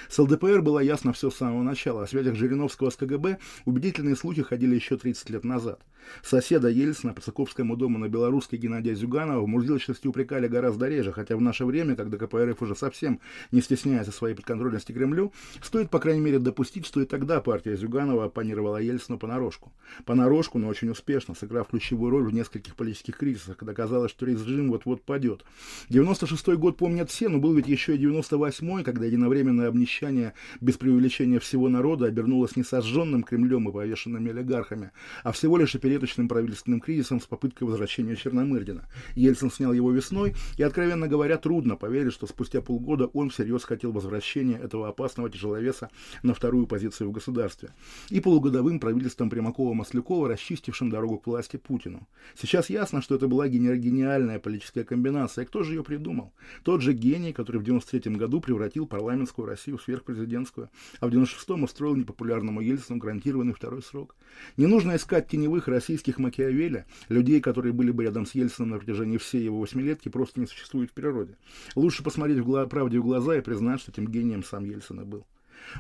С 0.09 0.19
ЛДПР 0.19 0.63
было 0.63 0.81
ясно 0.81 1.13
все 1.13 1.31
с 1.31 1.37
самого 1.37 1.63
начала. 1.63 2.03
О 2.03 2.07
связях 2.07 2.35
Жириновского 2.37 2.91
с 2.91 2.97
КГБ 2.97 3.39
убедительные 3.65 4.17
слухи 4.17 4.43
ходили 4.43 4.75
еще 4.75 4.97
30 4.97 5.31
лет 5.31 5.45
назад. 5.45 5.81
Соседа 6.23 6.69
Ельцина 6.69 7.13
по 7.13 7.21
Цыковскому 7.21 7.77
дому 7.77 7.99
на 7.99 8.09
Белорусской 8.09 8.59
Геннадия 8.59 8.95
Зюганова 8.95 9.41
в 9.41 9.49
мурзилочности 9.49 10.07
упрекали 10.07 10.49
гораздо 10.49 10.89
реже, 10.89 11.13
хотя 11.13 11.37
в 11.37 11.41
наше 11.41 11.65
время, 11.65 11.97
когда 11.97 12.17
КПРФ 12.19 12.63
уже 12.63 12.75
совсем 12.75 13.21
не 13.53 13.61
стесняется 13.61 14.13
своей 14.13 14.35
подконтрольности 14.35 14.93
Кремлю, 14.93 15.33
стоит, 15.63 15.91
по 15.91 15.99
крайней 15.99 16.21
мере, 16.21 16.39
допустить, 16.39 16.87
что 16.87 17.01
и 17.01 17.05
тогда 17.05 17.41
партия 17.41 17.77
Зюганова 17.77 18.27
оппонировала 18.27 18.79
Ельцину 18.79 19.19
понарошку. 19.19 19.73
Понарошку, 20.05 20.59
но 20.59 20.69
очень 20.69 20.91
успешно, 20.91 21.35
сыграв 21.35 21.69
ключевую 21.69 22.11
роль 22.11 22.25
в 22.25 22.35
нескольких 22.35 22.77
политических 22.77 23.17
кризисах, 23.17 23.57
когда 23.57 23.75
казалось, 23.75 24.11
что 24.11 24.27
режим 24.27 24.71
вот-вот 24.71 25.03
падет. 25.03 25.45
96-й 25.91 26.57
год 26.57 26.77
помнят 26.77 27.11
все, 27.11 27.29
но 27.29 27.39
был 27.39 27.55
ведь 27.55 27.69
еще 27.69 27.97
и 27.97 27.99
98-й, 27.99 28.85
когда 28.85 29.07
единовременное 29.07 29.69
обнищание 29.77 30.35
без 30.61 30.77
преувеличения 30.77 31.41
всего 31.41 31.69
народа 31.69 32.07
обернулось 32.07 32.57
не 32.57 32.65
сожженным 32.65 33.23
Кремлем 33.23 33.69
и 33.69 33.73
повешенными 33.73 34.31
олигархами, 34.31 34.91
а 35.25 35.33
всего 35.33 35.57
лишь 35.57 35.75
операцией 35.75 35.87
клеточным 35.87 36.29
правительственным 36.29 36.81
кризисом 36.81 37.21
с 37.21 37.27
попыткой 37.27 37.69
возвращения 37.69 38.17
Черномырдина. 38.17 38.85
Ельцин 39.15 39.51
снял 39.51 39.73
его 39.73 39.93
весной, 39.93 40.35
и, 40.59 40.63
откровенно 40.63 41.07
говоря, 41.09 41.39
трудно 41.39 41.77
поверить, 41.77 42.13
что 42.13 42.27
спустя 42.27 42.61
полгода 42.61 43.07
он 43.07 43.31
всерьез 43.31 43.65
хотел 43.65 43.93
возвращения 43.93 44.59
этого 44.59 44.89
опасного 44.89 45.31
тяжеловеса 45.31 45.91
на 46.25 46.35
вторую 46.35 46.67
позицию 46.67 47.09
в 47.11 47.13
государстве. 47.13 47.71
И 48.11 48.21
полугодовым 48.21 48.81
правительством 48.81 49.31
Примакова-Маслякова, 49.31 50.29
расчистившим 50.29 50.91
дорогу 50.91 51.19
к 51.19 51.27
власти 51.29 51.57
Путину. 51.57 52.07
Сейчас 52.35 52.69
ясно, 52.69 53.01
что 53.01 53.15
это 53.15 53.29
была 53.29 53.49
гениальная 53.49 54.39
политическая 54.39 54.85
комбинация. 54.85 55.45
Кто 55.45 55.63
же 55.63 55.75
ее 55.75 55.85
придумал? 55.85 56.33
Тот 56.65 56.83
же 56.83 56.93
гений, 56.93 57.33
который 57.33 57.59
в 57.59 57.65
93 57.65 58.17
году 58.17 58.41
превратил 58.41 58.87
парламентскую 58.87 59.47
Россию 59.47 59.66
в 59.73 59.83
сверхпрезидентскую, 59.83 60.71
а 61.01 61.07
в 61.07 61.11
96-м 61.11 61.65
устроил 61.65 61.97
непопулярному 61.97 62.61
Ельцину 62.61 62.99
гарантированный 62.99 63.53
второй 63.53 63.83
срок. 63.83 64.15
Не 64.57 64.67
нужно 64.67 64.97
искать 64.97 65.29
теневых 65.29 65.69
российских 65.69 66.19
Макиавелли, 66.19 66.85
людей, 67.09 67.41
которые 67.41 67.73
были 67.73 67.91
бы 67.91 68.05
рядом 68.05 68.27
с 68.27 68.35
Ельцином 68.35 68.71
на 68.71 68.79
протяжении 68.79 69.19
всей 69.19 69.45
его 69.45 69.61
восьмилетки, 69.61 70.09
просто 70.09 70.41
не 70.41 70.47
существует 70.47 70.91
в 70.91 70.95
природе. 70.95 71.37
Лучше 71.75 72.03
посмотреть 72.03 72.39
в 72.39 72.67
правде 72.67 72.99
в 72.99 73.03
глаза 73.03 73.37
и 73.37 73.41
признать, 73.41 73.81
что 73.81 73.93
этим 73.93 74.07
гением 74.07 74.45
сам 74.45 74.65
Ельцин 74.65 75.01
и 75.01 75.05
был. 75.05 75.27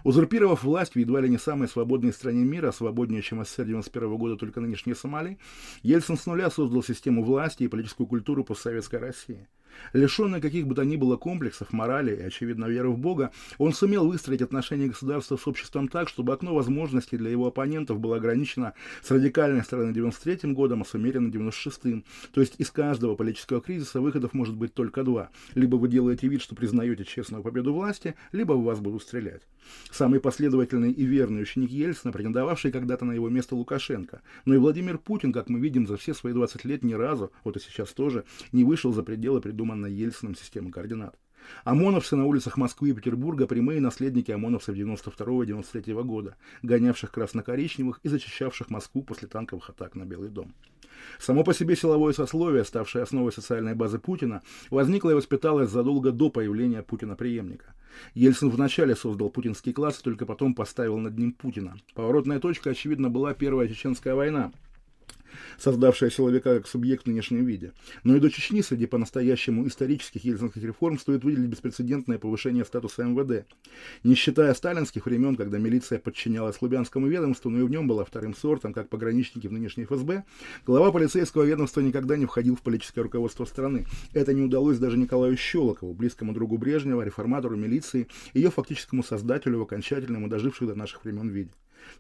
Узурпировав 0.05 0.65
власть 0.65 0.95
в 0.95 0.99
едва 0.99 1.21
ли 1.21 1.29
не 1.29 1.39
самой 1.39 1.69
свободной 1.69 2.13
стране 2.13 2.45
мира, 2.45 2.73
свободнее, 2.73 3.23
чем 3.23 3.45
СССР 3.45 3.67
91 3.67 4.17
года 4.17 4.37
только 4.37 4.61
нынешней 4.61 4.95
Сомали, 4.95 5.39
Ельцин 5.83 6.17
с 6.17 6.27
нуля 6.27 6.51
создал 6.51 6.83
систему 6.83 7.23
власти 7.25 7.65
и 7.65 7.69
политическую 7.69 8.07
культуру 8.07 8.45
постсоветской 8.45 8.99
России. 8.99 9.49
Лишенный 9.93 10.41
каких 10.41 10.67
бы 10.67 10.75
то 10.75 10.85
ни 10.85 10.97
было 10.97 11.17
комплексов, 11.17 11.73
морали 11.73 12.17
и, 12.17 12.23
очевидно, 12.23 12.67
веры 12.67 12.91
в 12.91 12.99
Бога, 12.99 13.33
он 13.59 13.73
сумел 13.73 14.07
выстроить 14.07 14.43
отношения 14.43 14.89
государства 14.89 15.37
с 15.37 15.47
обществом 15.47 15.89
так, 15.89 16.09
чтобы 16.09 16.33
окно 16.33 16.55
возможностей 16.55 17.17
для 17.17 17.31
его 17.31 17.47
оппонентов 17.47 17.99
было 17.99 18.17
ограничено 18.17 18.75
с 19.03 19.11
радикальной 19.11 19.63
стороны 19.63 19.93
93 19.93 20.53
годом, 20.53 20.83
а 20.83 20.85
с 20.85 20.95
умеренно 20.95 21.29
96-м. 21.29 22.05
То 22.33 22.41
есть 22.41 22.55
из 22.59 22.71
каждого 22.71 23.17
политического 23.17 23.61
кризиса 23.61 24.01
выходов 24.01 24.33
может 24.33 24.57
быть 24.57 24.75
только 24.75 25.03
два. 25.03 25.31
Либо 25.55 25.77
вы 25.77 25.89
делаете 25.89 26.29
вид, 26.29 26.43
что 26.43 26.55
признаете 26.55 27.05
честную 27.05 27.43
победу 27.43 27.73
власти, 27.73 28.15
либо 28.33 28.53
в 28.53 28.65
вас 28.65 28.81
будут 28.81 29.03
стрелять. 29.03 29.43
Самый 29.91 30.21
последовательный 30.21 30.93
и 30.93 31.05
верный 31.05 31.43
ученик 31.43 31.71
Ельцина, 31.71 32.13
претендовавший 32.13 32.71
когда-то 32.71 33.05
на 33.05 33.13
его 33.13 33.29
место 33.29 33.57
Лукашенко. 33.57 34.21
Но 34.45 34.55
и 34.55 34.59
Владимир 34.59 34.99
Путин, 34.99 35.33
как 35.33 35.49
мы 35.49 35.59
видим, 35.59 35.87
за 35.87 35.97
все 35.97 36.15
свои 36.15 36.33
20 36.33 36.65
лет 36.65 36.85
ни 36.85 36.95
разу, 36.95 37.33
вот 37.45 37.57
и 37.57 37.61
сейчас 37.61 37.91
тоже, 37.93 38.25
не 38.53 38.65
вышел 38.65 38.93
за 38.93 39.03
пределы 39.03 39.41
придуманного 39.41 39.66
придуманной 39.67 39.93
Ельцином 39.93 40.37
системы 40.37 40.71
координат. 40.71 41.17
ОМОНовцы 41.65 42.17
на 42.17 42.25
улицах 42.25 42.57
Москвы 42.57 42.91
и 42.91 42.93
Петербурга– 42.93 43.47
прямые 43.49 43.81
наследники 43.81 44.33
ОМОНовцев 44.33 44.75
92-93 44.75 46.03
года, 46.03 46.37
гонявших 46.63 47.13
красно-коричневых 47.13 48.01
и 48.03 48.09
зачищавших 48.09 48.71
Москву 48.71 49.03
после 49.03 49.29
танковых 49.29 49.71
атак 49.71 49.95
на 49.95 50.05
Белый 50.05 50.29
дом. 50.29 50.55
Само 51.19 51.45
по 51.45 51.55
себе 51.55 51.77
силовое 51.77 52.13
сословие, 52.13 52.65
ставшее 52.65 53.03
основой 53.03 53.33
социальной 53.33 53.75
базы 53.75 53.99
Путина, 53.99 54.43
возникло 54.71 55.11
и 55.11 55.15
воспиталось 55.15 55.71
задолго 55.71 56.11
до 56.11 56.31
появления 56.31 56.83
Путина-преемника. 56.83 57.75
Ельцин 58.15 58.51
вначале 58.51 58.97
создал 58.97 59.31
путинский 59.31 59.73
класс, 59.73 59.99
только 59.99 60.27
потом 60.27 60.55
поставил 60.55 60.99
над 60.99 61.17
ним 61.17 61.33
Путина. 61.33 61.77
Поворотная 61.95 62.41
точка, 62.41 62.71
очевидно, 62.71 63.09
была 63.09 63.35
Первая 63.35 63.69
Чеченская 63.69 64.15
война, 64.15 64.53
создавшая 65.59 66.11
силовика 66.11 66.57
как 66.57 66.67
субъект 66.67 67.05
в 67.05 67.07
нынешнем 67.07 67.45
виде. 67.45 67.73
Но 68.05 68.17
и 68.17 68.21
до 68.21 68.31
Чечни 68.31 68.63
среди 68.63 68.87
по-настоящему 68.87 69.67
исторических 69.67 70.25
ельцинских 70.25 70.63
реформ 70.63 70.99
стоит 70.99 71.25
выделить 71.25 71.49
беспрецедентное 71.49 72.19
повышение 72.19 72.65
статуса 72.65 73.05
МВД. 73.05 73.47
Не 74.05 74.15
считая 74.15 74.55
сталинских 74.55 75.07
времен, 75.07 75.37
когда 75.37 75.59
милиция 75.59 75.99
подчинялась 75.99 76.61
Лубянскому 76.61 77.07
ведомству, 77.07 77.51
но 77.51 77.61
и 77.61 77.63
в 77.63 77.71
нем 77.71 77.87
была 77.87 78.05
вторым 78.05 78.35
сортом, 78.35 78.73
как 78.73 78.89
пограничники 78.89 79.47
в 79.47 79.53
нынешней 79.53 79.85
ФСБ, 79.85 80.25
глава 80.67 80.93
полицейского 80.93 81.45
ведомства 81.45 81.81
никогда 81.81 82.17
не 82.17 82.27
входил 82.27 82.57
в 82.57 82.63
политическое 82.63 83.03
руководство 83.03 83.45
страны. 83.45 83.87
Это 84.13 84.33
не 84.33 84.43
удалось 84.43 84.79
даже 84.79 84.97
Николаю 84.97 85.37
Щелокову, 85.37 85.95
близкому 85.95 86.33
другу 86.33 86.59
Брежнева, 86.59 87.03
реформатору 87.03 87.57
милиции, 87.57 88.09
ее 88.35 88.51
фактическому 88.51 89.03
создателю 89.03 89.61
в 89.61 89.63
окончательном 89.63 90.27
и 90.27 90.31
доживших 90.31 90.69
до 90.69 90.75
наших 90.75 91.05
времен 91.05 91.29
виде. 91.29 91.51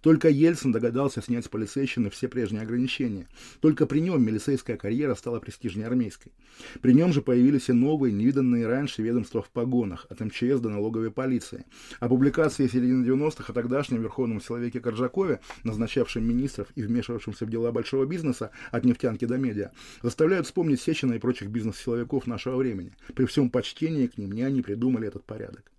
Только 0.00 0.28
Ельцин 0.28 0.72
догадался 0.72 1.22
снять 1.22 1.44
с 1.44 1.48
полицейщины 1.48 2.10
все 2.10 2.28
прежние 2.28 2.62
ограничения. 2.62 3.28
Только 3.60 3.86
при 3.86 4.00
нем 4.00 4.24
милицейская 4.24 4.76
карьера 4.76 5.14
стала 5.14 5.40
престижнее 5.40 5.86
армейской. 5.86 6.32
При 6.80 6.92
нем 6.92 7.12
же 7.12 7.22
появились 7.22 7.68
и 7.68 7.72
новые, 7.72 8.12
невиданные 8.12 8.66
раньше 8.66 9.02
ведомства 9.02 9.42
в 9.42 9.50
погонах, 9.50 10.06
от 10.08 10.20
МЧС 10.20 10.60
до 10.60 10.68
налоговой 10.68 11.10
полиции. 11.10 11.64
А 12.00 12.08
публикации 12.08 12.66
середины 12.66 13.04
90-х 13.06 13.44
о 13.48 13.52
тогдашнем 13.52 14.02
верховном 14.02 14.40
силовике 14.40 14.80
Коржакове, 14.80 15.40
назначавшем 15.64 16.24
министров 16.24 16.68
и 16.74 16.82
вмешивавшемся 16.82 17.46
в 17.46 17.50
дела 17.50 17.72
большого 17.72 18.06
бизнеса, 18.06 18.50
от 18.70 18.84
нефтянки 18.84 19.24
до 19.24 19.38
медиа, 19.38 19.70
заставляют 20.02 20.46
вспомнить 20.46 20.80
Сечина 20.80 21.14
и 21.14 21.18
прочих 21.18 21.48
бизнес-силовиков 21.48 22.26
нашего 22.26 22.56
времени. 22.56 22.92
При 23.14 23.26
всем 23.26 23.50
почтении 23.50 24.06
к 24.06 24.18
ним 24.18 24.32
не 24.32 24.42
они 24.42 24.62
придумали 24.62 25.08
этот 25.08 25.24
порядок. 25.24 25.70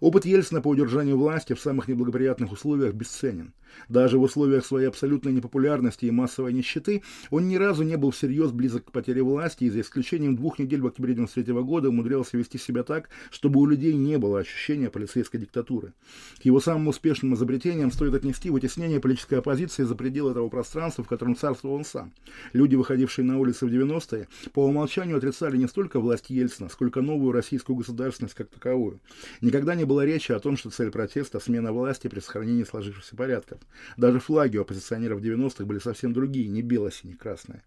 Опыт 0.00 0.24
Ельцина 0.24 0.60
по 0.60 0.68
удержанию 0.68 1.16
власти 1.16 1.52
в 1.52 1.60
самых 1.60 1.88
неблагоприятных 1.88 2.52
условиях 2.52 2.94
бесценен. 2.94 3.52
Даже 3.88 4.18
в 4.18 4.22
условиях 4.22 4.64
своей 4.64 4.86
абсолютной 4.86 5.32
непопулярности 5.32 6.06
и 6.06 6.10
массовой 6.10 6.52
нищеты 6.52 7.02
он 7.30 7.48
ни 7.48 7.56
разу 7.56 7.82
не 7.82 7.96
был 7.96 8.10
всерьез 8.10 8.52
близок 8.52 8.86
к 8.86 8.92
потере 8.92 9.22
власти 9.22 9.64
и 9.64 9.70
за 9.70 9.80
исключением 9.80 10.36
двух 10.36 10.58
недель 10.58 10.80
в 10.80 10.86
октябре 10.86 11.12
1993 11.12 11.62
года 11.62 11.88
умудрялся 11.88 12.36
вести 12.36 12.58
себя 12.58 12.82
так, 12.82 13.08
чтобы 13.30 13.60
у 13.60 13.66
людей 13.66 13.94
не 13.94 14.18
было 14.18 14.40
ощущения 14.40 14.90
полицейской 14.90 15.40
диктатуры. 15.40 15.92
К 16.40 16.44
его 16.44 16.60
самым 16.60 16.88
успешным 16.88 17.34
изобретениям 17.34 17.90
стоит 17.90 18.14
отнести 18.14 18.50
вытеснение 18.50 19.00
политической 19.00 19.38
оппозиции 19.38 19.84
за 19.84 19.94
пределы 19.94 20.34
того 20.34 20.48
пространства, 20.48 21.04
в 21.04 21.08
котором 21.08 21.36
царствовал 21.36 21.76
он 21.76 21.84
сам. 21.84 22.12
Люди, 22.52 22.74
выходившие 22.74 23.24
на 23.24 23.38
улицы 23.38 23.66
в 23.66 23.70
90-е, 23.70 24.28
по 24.52 24.64
умолчанию 24.66 25.16
отрицали 25.16 25.56
не 25.56 25.68
столько 25.68 26.00
власть 26.00 26.30
Ельцина, 26.30 26.68
сколько 26.68 27.00
новую 27.00 27.32
российскую 27.32 27.76
государственность 27.76 28.34
как 28.34 28.48
таковую. 28.48 29.00
Никогда 29.40 29.74
не 29.74 29.84
было 29.84 30.04
речи 30.04 30.32
о 30.32 30.40
том, 30.40 30.56
что 30.56 30.70
цель 30.70 30.90
протеста– 30.90 31.40
смена 31.40 31.72
власти 31.72 32.08
при 32.08 32.20
сохранении 32.20 32.64
сложившихся 32.64 33.16
порядков. 33.16 33.59
Даже 33.96 34.20
флаги 34.20 34.56
у 34.56 34.62
оппозиционеров 34.62 35.20
90-х 35.20 35.64
были 35.64 35.78
совсем 35.78 36.12
другие, 36.12 36.48
не 36.48 36.62
бело-сине-красные. 36.62 37.62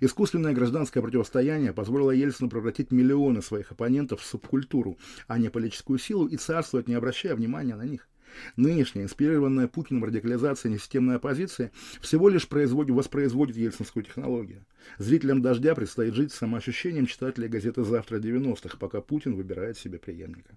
Искусственное 0.00 0.52
гражданское 0.52 1.02
противостояние 1.02 1.72
позволило 1.72 2.10
Ельцину 2.10 2.48
превратить 2.48 2.92
миллионы 2.92 3.42
своих 3.42 3.72
оппонентов 3.72 4.20
в 4.20 4.26
субкультуру, 4.26 4.98
а 5.26 5.38
не 5.38 5.48
политическую 5.48 5.98
силу, 5.98 6.26
и 6.26 6.36
царствовать, 6.36 6.88
не 6.88 6.94
обращая 6.94 7.34
внимания 7.34 7.74
на 7.74 7.84
них. 7.84 8.08
Нынешняя, 8.56 9.04
инспирированная 9.04 9.68
Путиным 9.68 10.04
радикализация 10.04 10.70
несистемной 10.70 11.16
оппозиции 11.16 11.70
всего 12.00 12.28
лишь 12.28 12.48
производит, 12.48 12.94
воспроизводит 12.94 13.56
ельцинскую 13.56 14.04
технологию. 14.04 14.64
Зрителям 14.98 15.42
«Дождя» 15.42 15.74
предстоит 15.74 16.14
жить 16.14 16.32
самоощущением 16.32 17.06
читателей 17.06 17.48
газеты 17.48 17.82
«Завтра 17.84 18.18
90-х», 18.18 18.76
пока 18.78 19.00
Путин 19.00 19.34
выбирает 19.34 19.78
себе 19.78 19.98
преемника. 19.98 20.56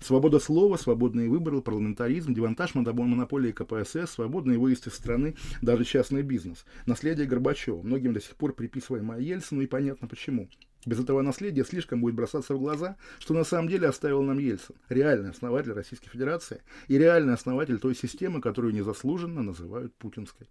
Свобода 0.00 0.38
слова, 0.38 0.76
свободные 0.76 1.28
выборы, 1.28 1.60
парламентаризм, 1.60 2.34
девантаж 2.34 2.74
монополии 2.74 3.52
КПСС, 3.52 4.12
свободные 4.12 4.58
выезды 4.58 4.90
из 4.90 4.94
страны, 4.94 5.34
даже 5.60 5.84
частный 5.84 6.22
бизнес. 6.22 6.64
Наследие 6.86 7.26
Горбачева, 7.26 7.82
многим 7.82 8.12
до 8.12 8.20
сих 8.20 8.36
пор 8.36 8.54
приписываемое 8.54 9.20
Ельцину, 9.20 9.60
и 9.62 9.66
понятно 9.66 10.08
почему. 10.08 10.48
Без 10.86 11.00
этого 11.00 11.22
наследия 11.22 11.64
слишком 11.64 12.00
будет 12.00 12.14
бросаться 12.14 12.54
в 12.54 12.60
глаза, 12.60 12.96
что 13.18 13.34
на 13.34 13.44
самом 13.44 13.68
деле 13.68 13.88
оставил 13.88 14.22
нам 14.22 14.38
Ельцин, 14.38 14.76
реальный 14.88 15.30
основатель 15.30 15.72
Российской 15.72 16.08
Федерации 16.08 16.62
и 16.86 16.96
реальный 16.96 17.34
основатель 17.34 17.78
той 17.78 17.94
системы, 17.94 18.40
которую 18.40 18.72
незаслуженно 18.74 19.42
называют 19.42 19.94
путинской. 19.96 20.48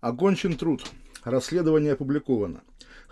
Окончен 0.00 0.56
труд. 0.56 0.82
Расследование 1.24 1.92
опубликовано. 1.92 2.62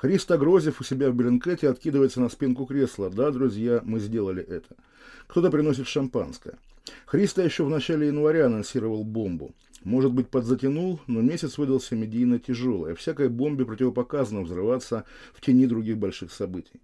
Христо 0.06 0.38
Грозев 0.38 0.80
у 0.80 0.84
себя 0.84 1.10
в 1.10 1.16
Беллинкете 1.16 1.68
откидывается 1.68 2.20
на 2.20 2.28
спинку 2.28 2.64
кресла. 2.64 3.10
Да, 3.10 3.32
друзья, 3.32 3.80
мы 3.82 3.98
сделали 3.98 4.40
это. 4.40 4.76
Кто-то 5.26 5.50
приносит 5.50 5.88
шампанское. 5.88 6.54
Христо 7.06 7.42
еще 7.42 7.64
в 7.64 7.70
начале 7.70 8.06
января 8.06 8.46
анонсировал 8.46 9.02
бомбу. 9.02 9.52
Может 9.82 10.12
быть, 10.12 10.28
подзатянул, 10.28 11.00
но 11.08 11.22
месяц 11.22 11.58
выдался 11.58 11.96
медийно 11.96 12.38
тяжелый, 12.38 12.92
а 12.92 12.94
всякой 12.94 13.28
бомбе 13.28 13.64
противопоказано 13.64 14.42
взрываться 14.42 15.02
в 15.34 15.40
тени 15.40 15.66
других 15.66 15.98
больших 15.98 16.30
событий. 16.30 16.80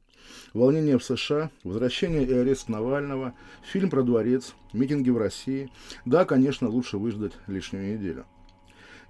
волнение 0.52 0.98
в 0.98 1.04
США, 1.04 1.52
возвращение 1.62 2.24
и 2.24 2.32
арест 2.32 2.68
Навального, 2.68 3.35
фильм 3.62 3.88
про 3.88 4.02
дворец, 4.02 4.52
митинги 4.72 5.11
в 5.11 5.16
России. 5.16 5.70
Да, 6.04 6.24
конечно, 6.24 6.68
лучше 6.68 6.98
выждать 6.98 7.35
лишнюю 7.46 7.94
неделю. 7.94 8.26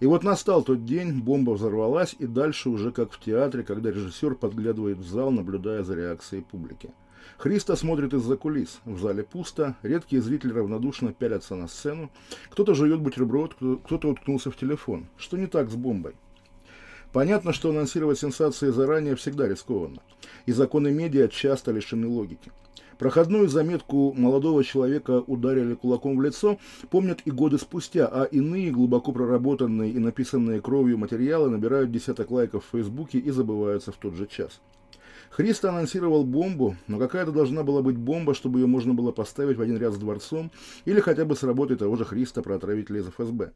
И 0.03 0.07
вот 0.07 0.25
настал 0.25 0.65
тот 0.65 0.85
день, 0.85 1.21
бомба 1.21 1.53
взорвалась, 1.53 2.17
и 2.19 2.27
дальше 2.27 2.71
уже 2.71 2.91
как 2.91 3.13
в 3.13 3.21
театре, 3.21 3.63
когда 3.63 3.93
режиссер 3.93 4.35
подглядывает 4.35 4.99
в 4.99 5.09
зал, 5.09 5.31
наблюдая 5.31 5.85
за 5.85 5.95
реакцией 5.95 6.43
публики. 6.43 6.91
Христа 7.39 7.77
смотрит 7.77 8.13
из-за 8.13 8.37
кулис. 8.37 8.81
В 8.85 8.99
зале 8.99 9.23
пусто, 9.23 9.77
редкие 9.83 10.21
зрители 10.21 10.53
равнодушно 10.53 11.13
пялятся 11.13 11.55
на 11.55 11.69
сцену. 11.69 12.11
Кто-то 12.51 12.75
жует 12.75 12.99
бутерброд, 12.99 13.55
кто-то 13.55 14.09
уткнулся 14.09 14.51
в 14.51 14.57
телефон. 14.57 15.07
Что 15.17 15.37
не 15.37 15.47
так 15.47 15.71
с 15.71 15.77
бомбой? 15.77 16.17
Понятно, 17.13 17.53
что 17.53 17.71
анонсировать 17.71 18.19
сенсации 18.19 18.71
заранее 18.71 19.15
всегда 19.15 19.47
рискованно, 19.47 20.03
и 20.47 20.51
законы 20.51 20.91
медиа 20.91 21.29
часто 21.29 21.71
лишены 21.71 22.09
логики. 22.09 22.51
Проходную 22.99 23.49
заметку 23.49 24.13
молодого 24.13 24.63
человека 24.65 25.23
ударили 25.27 25.75
кулаком 25.75 26.17
в 26.17 26.23
лицо 26.23 26.59
помнят 26.91 27.21
и 27.25 27.31
годы 27.31 27.59
спустя, 27.59 28.07
а 28.07 28.25
иные 28.25 28.71
глубоко 28.71 29.13
проработанные 29.13 29.91
и 29.91 29.99
написанные 29.99 30.61
кровью 30.61 30.99
материалы 30.99 31.51
набирают 31.51 31.91
десяток 31.91 32.31
лайков 32.31 32.65
в 32.65 32.77
Фейсбуке 32.77 33.19
и 33.19 33.31
забываются 33.31 33.93
в 33.93 33.97
тот 33.97 34.15
же 34.15 34.27
час. 34.27 34.61
Христ 35.31 35.65
анонсировал 35.65 36.25
бомбу, 36.25 36.77
но 36.89 36.99
какая-то 36.99 37.33
должна 37.33 37.63
была 37.63 37.81
быть 37.81 37.97
бомба, 37.97 38.35
чтобы 38.35 38.61
ее 38.61 38.67
можно 38.67 38.93
было 38.93 39.13
поставить 39.13 39.57
в 39.57 39.63
один 39.63 39.79
ряд 39.79 39.95
с 39.95 39.99
дворцом 39.99 40.51
или 40.85 41.01
хотя 41.01 41.25
бы 41.25 41.35
с 41.37 41.43
работой 41.43 41.79
того 41.79 41.97
же 41.97 42.05
Христа 42.05 42.43
про 42.43 42.57
отравителей 42.57 43.01
из 43.01 43.07
ФСБ. 43.07 43.53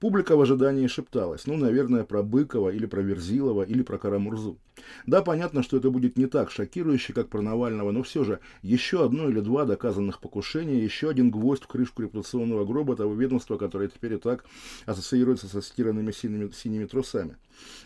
Публика 0.00 0.36
в 0.36 0.40
ожидании 0.40 0.86
шепталась, 0.86 1.46
ну, 1.46 1.56
наверное, 1.56 2.04
про 2.04 2.22
Быкова 2.22 2.70
или 2.70 2.86
про 2.86 3.00
Верзилова 3.00 3.62
или 3.62 3.82
про 3.82 3.98
Карамурзу. 3.98 4.58
Да, 5.06 5.22
понятно, 5.22 5.62
что 5.62 5.76
это 5.76 5.90
будет 5.90 6.16
не 6.16 6.26
так 6.26 6.50
шокирующе, 6.50 7.12
как 7.12 7.28
про 7.28 7.42
Навального, 7.42 7.90
но 7.90 8.02
все 8.02 8.24
же 8.24 8.40
еще 8.62 9.04
одно 9.04 9.28
или 9.28 9.40
два 9.40 9.64
доказанных 9.64 10.20
покушения, 10.20 10.82
еще 10.82 11.08
один 11.08 11.30
гвоздь 11.30 11.64
в 11.64 11.66
крышку 11.66 12.02
репутационного 12.02 12.64
гроба 12.64 12.96
того 12.96 13.14
ведомства, 13.14 13.56
которое 13.56 13.88
теперь 13.88 14.14
и 14.14 14.18
так 14.18 14.44
ассоциируется 14.86 15.46
со 15.46 15.62
стиранными 15.62 16.12
синими, 16.12 16.50
синими 16.52 16.84
трусами. 16.84 17.36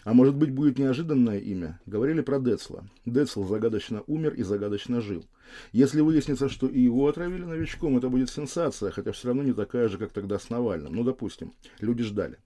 А 0.04 0.12
может 0.12 0.34
быть, 0.34 0.52
будет 0.52 0.78
неожиданное 0.78 1.38
имя? 1.38 1.80
Говорили 1.86 2.20
про 2.20 2.38
Децла. 2.38 2.84
Децл 3.06 3.44
загадочно 3.44 4.02
умер 4.06 4.34
и 4.34 4.42
загадочно 4.42 5.00
жил. 5.00 5.24
Если 5.72 6.00
выяснится, 6.00 6.48
что 6.48 6.66
и 6.66 6.80
его 6.80 7.08
отравили 7.08 7.44
новичком, 7.44 7.96
это 7.98 8.08
будет 8.08 8.30
сенсация, 8.30 8.90
хотя 8.90 9.12
все 9.12 9.28
равно 9.28 9.42
не 9.42 9.52
такая 9.52 9.88
же, 9.88 9.98
как 9.98 10.12
тогда 10.12 10.38
с 10.38 10.50
Навальным. 10.50 10.94
Ну, 10.94 11.04
допустим, 11.04 11.52
люди 11.80 12.02
ждали. 12.02 12.38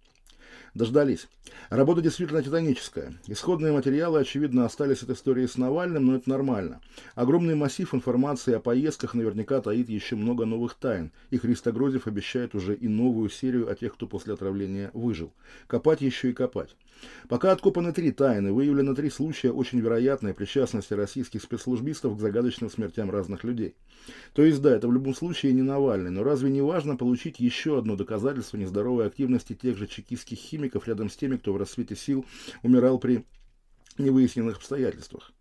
Дождались. 0.77 1.27
Работа 1.71 2.03
действительно 2.03 2.43
титаническая. 2.43 3.15
Исходные 3.29 3.73
материалы, 3.73 4.21
очевидно, 4.21 4.67
остались 4.67 5.03
от 5.03 5.09
истории 5.09 5.47
с 5.47 5.57
Навальным, 5.57 6.05
но 6.05 6.17
это 6.17 6.29
нормально. 6.29 6.83
Огромный 7.15 7.55
массив 7.55 7.95
информации 7.95 8.53
о 8.53 8.61
поездках 8.61 9.15
наверняка 9.15 9.63
таит 9.63 9.89
еще 9.89 10.17
много 10.17 10.45
новых 10.45 10.75
тайн, 10.75 11.13
и 11.31 11.39
Христо 11.39 11.73
Грозев 11.73 12.07
обещает 12.07 12.55
уже 12.55 12.75
и 12.75 12.89
новую 12.89 13.31
серию 13.31 13.71
о 13.71 13.75
тех, 13.75 13.95
кто 13.95 14.07
после 14.07 14.35
отравления 14.35 14.91
выжил. 14.93 15.33
Копать 15.67 16.03
еще 16.03 16.29
и 16.29 16.35
копать. 16.35 16.77
Пока 17.29 17.53
откопаны 17.53 17.93
три 17.93 18.13
тайны, 18.13 18.53
выявлено 18.53 18.95
три 18.95 19.11
случая 19.11 19.51
очень 19.51 19.81
вероятной 19.81 20.35
причастности 20.35 20.95
российских 20.95 21.43
спецслужбистов 21.43 22.17
к 22.17 22.21
загадочным 22.21 22.71
смертям 22.71 23.11
разных 23.11 23.45
людей. 23.45 23.75
То 24.33 24.43
есть, 24.43 24.63
да, 24.63 24.75
это 24.75 24.89
в 24.89 24.93
любом 24.93 25.15
случае 25.15 25.53
не 25.53 25.63
Навальный, 25.63 26.11
но 26.11 26.23
разве 26.23 26.51
не 26.51 26.63
важно 26.63 26.97
получить 26.97 27.41
еще 27.41 27.79
одно 27.79 27.97
доказательство 27.97 28.57
нездоровой 28.57 29.07
активности 29.07 29.55
тех 29.55 29.77
же 29.77 29.87
чекистских 29.87 30.39
химиков 30.39 30.87
рядом 30.87 31.11
с 31.11 31.17
теми, 31.17 31.37
кто 31.37 31.53
в 31.53 31.57
рассвете 31.57 31.97
сил 31.97 32.25
умирал 32.63 32.99
при 32.99 33.25
невыясненных 33.99 34.57
обстоятельствах? 34.57 35.33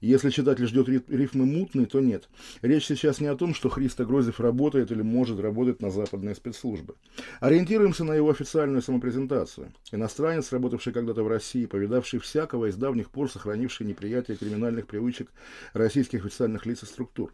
Если 0.00 0.30
читатель 0.30 0.66
ждет 0.66 0.88
рифмы 0.88 1.46
мутной, 1.46 1.86
то 1.86 2.00
нет. 2.00 2.28
Речь 2.62 2.86
сейчас 2.86 3.20
не 3.20 3.28
о 3.28 3.36
том, 3.36 3.54
что 3.54 3.68
Христо 3.68 4.04
Грозев 4.04 4.40
работает 4.40 4.90
или 4.90 5.02
может 5.02 5.40
работать 5.40 5.80
на 5.80 5.90
западные 5.90 6.34
спецслужбы. 6.34 6.94
Ориентируемся 7.40 8.04
на 8.04 8.12
его 8.12 8.30
официальную 8.30 8.82
самопрезентацию. 8.82 9.72
Иностранец, 9.92 10.52
работавший 10.52 10.92
когда-то 10.92 11.22
в 11.22 11.28
России, 11.28 11.66
повидавший 11.66 12.20
всякого 12.20 12.66
и 12.66 12.72
с 12.72 12.76
давних 12.76 13.10
пор 13.10 13.30
сохранивший 13.30 13.86
неприятие 13.86 14.36
криминальных 14.36 14.86
привычек 14.86 15.30
российских 15.72 16.24
официальных 16.24 16.66
лиц 16.66 16.82
и 16.82 16.86
структур. 16.86 17.32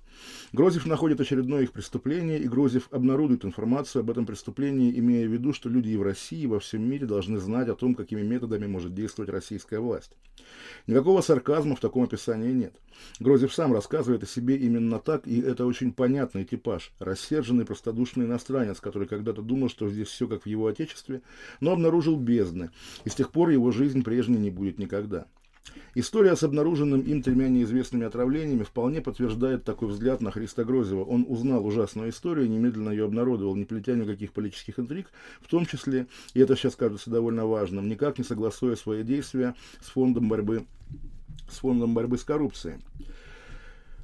Грозев 0.53 0.87
находит 0.87 1.21
очередное 1.21 1.63
их 1.63 1.73
преступление, 1.73 2.39
и 2.39 2.49
Грозев 2.49 2.89
обнародует 2.91 3.45
информацию 3.45 4.01
об 4.01 4.11
этом 4.11 4.27
преступлении, 4.27 4.99
имея 4.99 5.27
в 5.27 5.33
виду, 5.33 5.53
что 5.53 5.69
люди 5.69 5.91
и 5.91 5.97
в 5.97 6.03
России, 6.03 6.43
и 6.43 6.47
во 6.47 6.61
всем 6.61 6.89
мире 6.89 7.07
должны 7.07 7.39
знать 7.39 7.69
о 7.69 7.75
том, 7.75 7.95
какими 7.95 8.23
методами 8.23 8.67
может 8.67 8.95
действовать 8.95 9.31
российская 9.31 9.81
власть. 9.81 10.13
Никакого 10.87 11.21
сарказма 11.21 11.77
в 11.77 11.81
таком 11.81 12.05
описании 12.05 12.52
нет. 12.53 12.75
Грозев 13.21 13.53
сам 13.53 13.73
рассказывает 13.73 14.23
о 14.23 14.27
себе 14.27 14.57
именно 14.57 14.99
так, 14.99 15.27
и 15.27 15.41
это 15.41 15.67
очень 15.67 15.93
понятный 15.93 16.45
типаж. 16.45 16.93
Рассерженный, 16.99 17.65
простодушный 17.65 18.27
иностранец, 18.27 18.81
который 18.81 19.09
когда-то 19.09 19.43
думал, 19.43 19.69
что 19.69 19.89
здесь 19.89 20.09
все 20.09 20.29
как 20.29 20.43
в 20.43 20.47
его 20.47 20.67
отечестве, 20.67 21.23
но 21.61 21.73
обнаружил 21.73 22.17
бездны, 22.17 22.71
и 23.05 23.09
с 23.09 23.15
тех 23.15 23.31
пор 23.31 23.51
его 23.51 23.71
жизнь 23.71 24.03
прежней 24.03 24.39
не 24.39 24.51
будет 24.51 24.79
никогда. 24.79 25.27
История 25.95 26.35
с 26.35 26.43
обнаруженным 26.43 27.03
им 27.03 27.23
тремя 27.23 27.49
неизвестными 27.49 28.07
отравлениями 28.07 28.63
вполне 28.63 29.01
подтверждает 29.01 29.65
такой 29.65 29.89
взгляд 29.89 30.21
на 30.21 30.31
Христа 30.31 30.65
Грозева. 30.65 31.05
Он 31.05 31.25
узнал 31.29 31.67
ужасную 31.67 32.11
историю, 32.11 32.49
немедленно 32.49 32.91
ее 32.91 33.05
обнародовал, 33.05 33.55
не 33.55 33.65
плетя 33.65 33.95
никаких 33.95 34.33
политических 34.33 34.79
интриг, 34.79 35.09
в 35.41 35.49
том 35.49 35.67
числе, 35.67 36.07
и 36.35 36.41
это 36.41 36.57
сейчас 36.57 36.77
кажется 36.77 37.11
довольно 37.11 37.47
важным, 37.47 37.89
никак 37.89 38.19
не 38.19 38.25
согласуя 38.25 38.75
свои 38.75 39.03
действия 39.03 39.55
с 39.81 39.91
фондом 39.91 40.29
борьбы 40.29 40.65
с 41.49 41.59
фондом 41.59 41.95
борьбы 41.95 42.19
с 42.19 42.25
коррупцией 42.25 42.77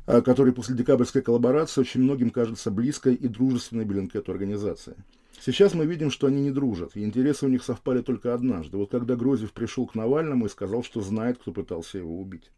а, 0.06 0.22
который 0.22 0.54
после 0.54 0.74
декабрьской 0.74 1.20
коллаборации 1.20 1.82
очень 1.82 2.00
многим 2.00 2.30
кажется 2.30 2.70
близкой 2.70 3.14
и 3.14 3.28
дружественной 3.28 3.84
Беллинкету 3.84 4.32
организацией. 4.32 4.96
Сейчас 5.40 5.74
мы 5.74 5.84
видим, 5.86 6.10
что 6.10 6.26
они 6.26 6.40
не 6.40 6.50
дружат, 6.50 6.96
и 6.96 7.04
интересы 7.04 7.46
у 7.46 7.48
них 7.48 7.62
совпали 7.62 8.00
только 8.00 8.34
однажды, 8.34 8.76
вот 8.76 8.90
когда 8.90 9.16
Грозев 9.16 9.52
пришел 9.52 9.86
к 9.86 9.94
Навальному 9.94 10.46
и 10.46 10.48
сказал, 10.48 10.82
что 10.82 11.00
знает, 11.00 11.38
кто 11.38 11.52
пытался 11.52 11.98
его 11.98 12.18
убить. 12.18 12.50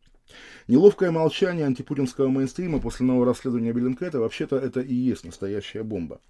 Неловкое 0.69 1.11
молчание 1.11 1.66
антипутинского 1.66 2.29
мейнстрима 2.29 2.81
после 2.81 3.07
нового 3.07 3.27
расследования 3.27 3.73
Беллинкета 3.73 4.21
вообще-то 4.21 4.57
это 4.57 4.81
и 4.81 4.95
есть 4.95 5.25
настоящая 5.25 5.83
бомба. 5.83 6.21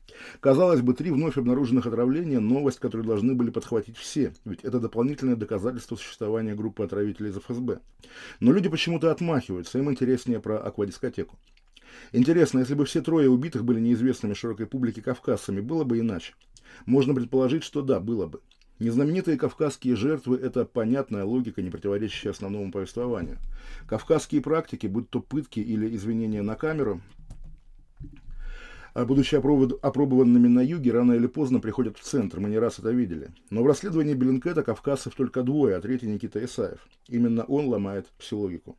Казалось 0.40 0.80
бы, 0.80 0.94
три 0.94 1.10
вновь 1.10 1.36
обнаруженных 1.36 1.86
отравления– 1.86 2.40
новость, 2.40 2.78
которую 2.78 3.06
должны 3.06 3.34
были 3.34 3.50
подхватить 3.50 3.96
все, 3.96 4.32
ведь 4.44 4.64
это 4.64 4.80
дополнительное 4.80 5.36
доказательство 5.36 5.96
существования 5.96 6.54
группы 6.54 6.84
отравителей 6.84 7.30
из 7.30 7.36
ФСБ. 7.36 7.80
Но 8.40 8.52
люди 8.52 8.68
почему-то 8.68 9.10
отмахиваются, 9.10 9.78
им 9.78 9.90
интереснее 9.90 10.40
про 10.40 10.58
аквадискотеку. 10.58 11.38
Интересно, 12.12 12.60
если 12.60 12.74
бы 12.74 12.84
все 12.84 13.00
трое 13.02 13.28
убитых 13.28 13.64
были 13.64 13.80
неизвестными 13.80 14.34
широкой 14.34 14.66
публике 14.66 15.02
кавказцами, 15.02 15.60
было 15.60 15.84
бы 15.84 15.98
иначе. 15.98 16.34
Можно 16.86 17.14
предположить, 17.14 17.64
что 17.64 17.82
да, 17.82 18.00
было 18.00 18.26
бы. 18.26 18.40
Незнаменитые 18.80 19.36
кавказские 19.36 19.94
жертвы– 19.94 20.36
это 20.42 20.64
понятная 20.64 21.24
логика, 21.24 21.60
не 21.60 21.68
противоречащая 21.68 22.32
основному 22.32 22.72
повествованию. 22.72 23.36
Кавказские 23.86 24.40
практики, 24.40 24.86
будь 24.86 25.10
то 25.10 25.20
пытки 25.20 25.60
или 25.60 25.94
извинения 25.94 26.40
на 26.40 26.54
камеру, 26.54 27.02
а 28.94 29.04
будучи 29.04 29.34
опробованными 29.34 30.48
на 30.48 30.60
юге, 30.60 30.92
рано 30.92 31.12
или 31.12 31.26
поздно 31.26 31.60
приходят 31.60 31.98
в 31.98 32.02
центр, 32.02 32.40
мы 32.40 32.48
не 32.48 32.58
раз 32.58 32.78
это 32.78 32.90
видели. 32.90 33.28
Но 33.50 33.62
в 33.62 33.66
расследовании 33.66 34.14
Беллинкета 34.14 34.62
кавказцев 34.62 35.14
только 35.14 35.42
двое, 35.42 35.76
а 35.76 35.80
третий 35.82 36.08
Никита 36.08 36.42
Исаев. 36.42 36.80
Именно 37.06 37.44
он 37.44 37.66
ломает 37.66 38.06
психологику. 38.18 38.78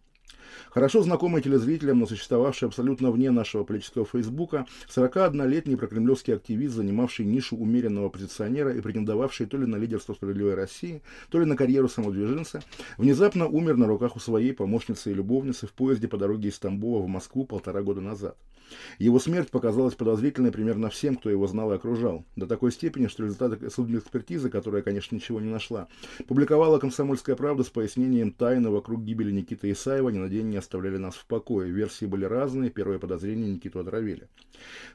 Хорошо 0.70 1.02
знакомый 1.04 1.42
телезрителям, 1.42 2.00
но 2.00 2.06
существовавший 2.06 2.68
абсолютно 2.68 3.12
вне 3.12 3.32
нашего 3.32 3.64
политического 3.64 4.06
фейсбука, 4.06 4.66
41-летний 4.88 5.76
прокремлевский 5.76 6.36
активист, 6.36 6.76
занимавший 6.76 7.26
нишу 7.26 7.58
умеренного 7.58 8.08
оппозиционера 8.08 8.74
и 8.74 8.82
претендовавший 8.82 9.46
то 9.46 9.58
ли 9.58 9.66
на 9.66 9.76
лидерство 9.76 10.14
справедливой 10.14 10.56
России, 10.56 11.02
то 11.30 11.40
ли 11.40 11.46
на 11.46 11.56
карьеру 11.56 11.90
самодвиженца, 11.90 12.62
внезапно 12.98 13.48
умер 13.48 13.78
на 13.78 13.88
руках 13.88 14.16
у 14.16 14.20
своей 14.20 14.54
помощницы 14.54 15.12
и 15.12 15.14
любовницы 15.14 15.68
в 15.68 15.74
поезде 15.74 16.08
по 16.08 16.18
дороге 16.18 16.50
из 16.50 16.60
Тамбова 16.60 17.04
в 17.04 17.08
Москву 17.08 17.46
полтора 17.46 17.82
года 17.82 18.02
назад. 18.02 18.38
Его 19.00 19.20
смерть 19.20 19.52
показалась 19.52 19.96
подозрительной 19.96 20.52
примерно 20.52 20.90
всем, 20.90 21.16
кто 21.16 21.30
его 21.30 21.48
знал 21.48 21.72
и 21.72 21.76
окружал, 21.76 22.26
до 22.36 22.48
такой 22.48 22.72
степени, 22.72 23.08
что 23.08 23.24
результаты 23.24 23.70
судмедэкспертизы, 23.70 24.50
которая, 24.50 24.82
конечно, 24.82 25.16
ничего 25.16 25.40
не 25.40 25.50
нашла, 25.50 25.88
публиковала 26.28 26.80
«Комсомольская 26.80 27.36
правда» 27.36 27.64
с 27.64 27.70
пояснением 27.70 28.32
тайны 28.32 28.70
вокруг 28.70 29.04
гибели 29.04 29.32
Никиты 29.32 29.72
Исаева, 29.72 30.10
ни 30.10 30.18
на 30.18 30.30
день 30.30 30.50
не 30.50 30.58
оставляли 30.58 30.98
нас 30.98 31.16
в 31.16 31.26
покое. 31.26 31.72
Версии 31.72 32.06
были 32.06 32.26
разные, 32.26 32.70
первое 32.70 33.00
подозрение 33.00 33.52
Никиту 33.52 33.80
отравили. 33.80 34.28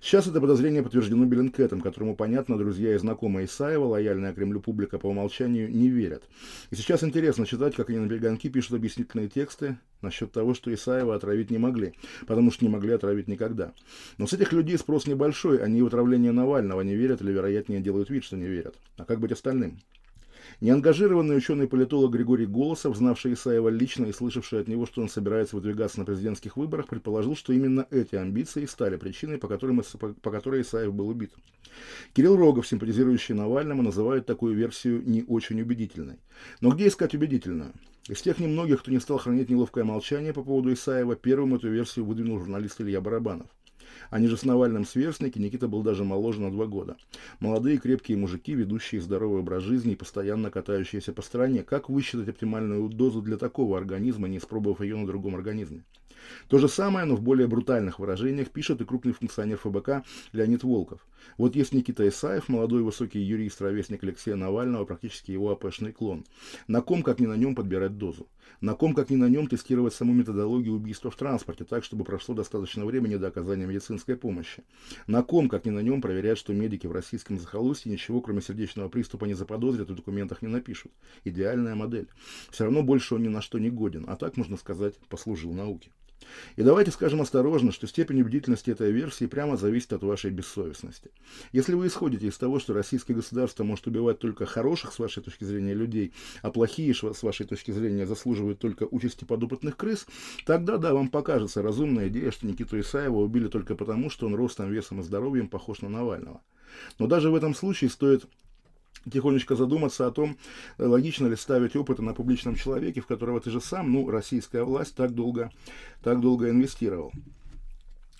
Сейчас 0.01 0.27
это 0.27 0.41
подозрение 0.41 0.83
подтверждено 0.83 1.25
Беллинкетом, 1.25 1.81
которому, 1.81 2.17
понятно, 2.17 2.57
друзья 2.57 2.95
и 2.95 2.99
знакомые 2.99 3.47
Исаева, 3.47 3.85
лояльная 3.85 4.33
Кремлю 4.33 4.61
публика 4.61 4.99
по 4.99 5.07
умолчанию, 5.07 5.71
не 5.71 5.89
верят. 5.89 6.25
И 6.71 6.77
сейчас 6.77 7.03
интересно 7.03 7.47
читать, 7.47 7.75
как 7.75 7.91
они 7.91 7.99
на 7.99 8.09
перегонки 8.09 8.49
пишут 8.49 8.75
объяснительные 8.75 9.29
тексты 9.29 9.79
насчет 10.03 10.33
того, 10.33 10.55
что 10.55 10.73
Исаева 10.73 11.15
отравить 11.15 11.51
не 11.51 11.59
могли, 11.59 11.95
потому 12.27 12.51
что 12.51 12.65
не 12.65 12.71
могли 12.71 12.93
отравить 12.93 13.29
никогда. 13.29 13.73
Но 14.19 14.27
с 14.27 14.33
этих 14.33 14.53
людей 14.53 14.79
спрос 14.79 15.07
небольшой, 15.07 15.63
они 15.63 15.83
в 15.83 15.87
отравление 15.87 16.33
Навального 16.33 16.81
не 16.83 16.95
верят 16.95 17.23
или, 17.23 17.33
вероятнее, 17.33 17.81
делают 17.81 18.11
вид, 18.11 18.25
что 18.25 18.37
не 18.37 18.47
верят. 18.47 18.77
А 18.97 19.05
как 19.05 19.21
быть 19.21 19.33
остальным? 19.33 19.79
Неангажированный 20.63 21.37
ученый-политолог 21.37 22.11
Григорий 22.11 22.47
Голосов, 22.47 22.97
знавший 22.97 23.35
Исаева 23.35 23.69
лично 23.69 24.07
и 24.07 24.13
слышавший 24.13 24.61
от 24.61 24.69
него, 24.69 24.87
что 24.87 25.03
он 25.03 25.11
собирается 25.11 25.55
выдвигаться 25.55 25.99
на 25.99 26.07
президентских 26.07 26.57
выборах, 26.57 26.87
предположил, 26.87 27.37
что 27.37 27.53
именно 27.53 27.87
эти 27.91 28.15
амбиции 28.15 28.65
стали 28.65 28.97
причиной, 28.97 29.37
по, 29.37 29.49
которым, 29.49 29.83
по 30.23 30.31
которой 30.31 30.63
Исаев 30.63 30.95
был 30.95 31.09
убит. 31.09 31.33
Кирилл 32.15 32.37
Рогов, 32.37 32.67
симпатизирующий 32.67 33.35
Навальному, 33.35 33.83
называет 33.83 34.25
такую 34.25 34.57
версию 34.57 35.03
не 35.05 35.25
очень 35.25 35.61
убедительной. 35.61 36.21
Но 36.63 36.71
где 36.71 36.89
искать 36.89 37.15
убедительную? 37.15 37.73
Из 38.09 38.23
тех 38.23 38.39
немногих, 38.39 38.81
кто 38.81 38.91
не 38.91 39.01
стал 39.01 39.19
хранить 39.19 39.51
неловкое 39.51 39.85
молчание 39.85 40.33
по 40.33 40.43
поводу 40.43 40.73
Исаева, 40.73 41.17
первым 41.17 41.55
эту 41.55 41.69
версию 41.69 42.07
выдвинул 42.07 42.39
журналист 42.39 42.81
Илья 42.81 43.03
Барабанов. 43.03 43.49
Они 44.11 44.29
же 44.29 44.37
с 44.37 44.45
Навальным 44.45 44.85
сверстники, 44.85 45.39
Никита 45.39 45.69
был 45.69 45.83
даже 45.83 46.05
моложе 46.05 46.41
на 46.41 46.51
два 46.51 46.67
года. 46.67 46.97
Молодые 47.41 47.79
крепкие 47.79 48.17
мужики, 48.17 48.55
ведущие 48.55 49.01
здоровый 49.01 49.41
образ 49.41 49.63
жизни 49.63 49.93
и 49.93 49.97
постоянно 49.97 50.51
катающиеся 50.51 51.13
по 51.13 51.23
стране. 51.23 51.63
Как 51.63 51.89
высчитать 51.89 52.29
оптимальную 52.29 52.89
дозу 52.89 53.23
для 53.23 53.37
такого 53.37 53.79
организма, 53.79 54.29
не 54.29 54.39
испробовав 54.39 54.81
ее 54.81 54.97
на 54.97 55.07
другом 55.07 55.35
организме? 55.35 55.85
То 56.49 56.59
же 56.59 56.69
самое, 56.69 57.07
но 57.07 57.17
в 57.17 57.23
более 57.23 57.47
брутальных 57.47 57.99
выражениях, 57.99 58.51
пишет 58.51 58.81
и 58.81 58.85
крупный 58.85 59.13
функционер 59.13 59.59
ФБК 59.59 60.05
Леонид 60.33 60.65
Волков. 60.65 61.07
Вот 61.39 61.57
есть 61.57 61.73
Никита 61.73 62.07
Исаев, 62.09 62.49
молодой 62.49 62.83
высокий 62.83 63.21
юрист, 63.21 63.61
ровесник 63.61 64.03
Алексея 64.05 64.37
Навального, 64.37 64.85
практически 64.85 65.33
его 65.33 65.51
АПшный 65.51 65.93
клон. 65.93 66.25
На 66.69 66.83
ком, 66.83 67.03
как 67.03 67.21
ни 67.21 67.27
на 67.27 67.37
нем, 67.37 67.55
подбирать 67.55 67.99
дозу? 67.99 68.29
На 68.61 68.75
ком, 68.75 68.95
как 68.95 69.11
ни 69.11 69.17
на 69.17 69.29
нем, 69.29 69.47
тестировать 69.47 69.95
саму 69.95 70.13
методологию 70.13 70.75
убийства 70.75 71.11
в 71.11 71.17
транспорте, 71.17 71.65
так, 71.65 71.85
чтобы 71.85 72.05
прошло 72.05 72.35
достаточно 72.35 72.85
времени 72.85 73.17
до 73.17 73.29
оказания 73.29 73.67
медицинской 73.67 74.17
помощи? 74.17 74.65
На 75.07 75.23
ком, 75.23 75.49
как 75.49 75.65
ни 75.65 75.71
на 75.71 75.81
нем, 75.81 76.01
проверять, 76.01 76.39
что 76.39 76.53
медики 76.53 76.87
в 76.87 76.93
российском 76.93 77.39
захолустье 77.39 77.93
ничего, 77.93 78.21
кроме 78.21 78.41
сердечного 78.41 78.89
приступа, 78.89 79.25
не 79.25 79.35
заподозрят 79.35 79.91
и 79.91 79.93
в 79.93 79.97
документах 79.97 80.43
не 80.43 80.49
напишут? 80.49 80.93
Идеальная 81.25 81.75
модель. 81.75 82.09
Все 82.51 82.65
равно 82.65 82.83
больше 82.83 83.15
он 83.15 83.23
ни 83.23 83.29
на 83.29 83.43
что 83.43 83.59
не 83.59 83.71
годен, 83.71 84.05
а 84.09 84.17
так, 84.17 84.37
можно 84.37 84.57
сказать, 84.57 84.97
послужил 85.09 85.53
науке. 85.53 85.91
И 86.57 86.63
давайте 86.63 86.91
скажем 86.91 87.21
осторожно, 87.21 87.73
что 87.73 87.87
степень 87.87 88.21
убедительности 88.21 88.71
этой 88.71 88.91
версии 88.91 89.27
прямо 89.27 89.57
зависит 89.57 89.93
от 89.93 90.03
вашей 90.03 90.31
бессовестности. 90.31 91.11
Если 91.53 91.75
вы 91.75 91.87
исходите 91.87 92.27
из 92.27 92.39
того, 92.39 92.59
что 92.59 92.75
российское 92.75 93.15
государство 93.15 93.65
может 93.65 93.87
убивать 93.87 94.19
только 94.19 94.47
хороших, 94.47 94.93
с 94.93 94.99
вашей 94.99 95.23
точки 95.23 95.45
зрения, 95.45 95.75
людей, 95.75 96.13
а 96.43 96.51
плохие, 96.51 96.95
с 96.95 97.23
вашей 97.23 97.47
точки 97.47 97.71
зрения, 97.71 98.07
заслуживают 98.07 98.59
только 98.59 98.85
участи 98.91 99.25
подопытных 99.25 99.77
крыс, 99.77 100.07
тогда, 100.45 100.79
да, 100.79 100.95
вам 100.95 101.09
покажется 101.09 101.63
разумная 101.63 102.09
идея, 102.09 102.31
что 102.31 102.47
Никиту 102.47 102.81
Исаева 102.81 103.17
убили 103.17 103.49
только 103.49 103.75
потому, 103.75 104.11
что 104.11 104.27
он 104.27 104.35
ростом, 104.35 104.71
весом 104.71 105.01
и 105.01 105.03
здоровьем 105.03 105.49
похож 105.49 105.81
на 105.81 105.89
Навального. 105.89 106.41
Но 106.99 107.07
даже 107.07 107.31
в 107.31 107.35
этом 107.35 107.55
случае 107.55 107.91
стоит 107.91 108.27
тихонечко 109.11 109.57
задуматься 109.57 110.07
о 110.07 110.11
том, 110.11 110.37
логично 110.79 111.27
ли 111.27 111.37
ставить 111.37 111.77
опыты 111.77 112.03
на 112.03 112.15
публичном 112.15 112.55
человеке, 112.55 113.01
в 113.01 113.07
которого 113.07 113.41
ты 113.41 113.51
же 113.51 113.61
сам, 113.61 113.93
ну, 113.93 114.11
российская 114.11 114.63
власть, 114.63 114.95
так 114.95 115.15
долго, 115.15 115.51
так 116.03 116.21
долго 116.21 116.51
инвестировал. 116.51 117.13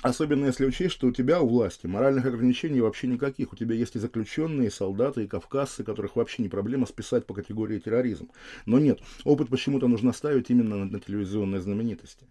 Особенно 0.03 0.47
если 0.47 0.67
учесть, 0.67 0.95
что 0.95 1.07
у 1.07 1.11
тебя 1.11 1.41
у 1.41 1.49
власти 1.49 1.87
моральных 1.87 2.27
ограничений 2.27 2.81
вообще 2.81 3.07
никаких. 3.07 3.53
У 3.53 3.57
тебя 3.57 3.75
есть 3.75 3.97
и 3.97 3.99
заключенные, 3.99 4.69
и 4.69 4.71
солдаты, 4.71 5.25
и 5.25 5.27
кавказцы, 5.27 5.85
которых 5.85 6.17
вообще 6.17 6.43
не 6.43 6.49
проблема 6.49 6.87
списать 6.87 7.27
по 7.27 7.35
категории 7.35 7.79
терроризм. 7.79 8.29
Но 8.67 8.79
нет, 8.79 9.01
опыт 9.25 9.49
почему-то 9.49 9.89
нужно 9.89 10.13
ставить 10.13 10.51
именно 10.51 10.85
на, 10.85 11.01
телевизионной 11.01 11.61
знаменитости 11.61 12.27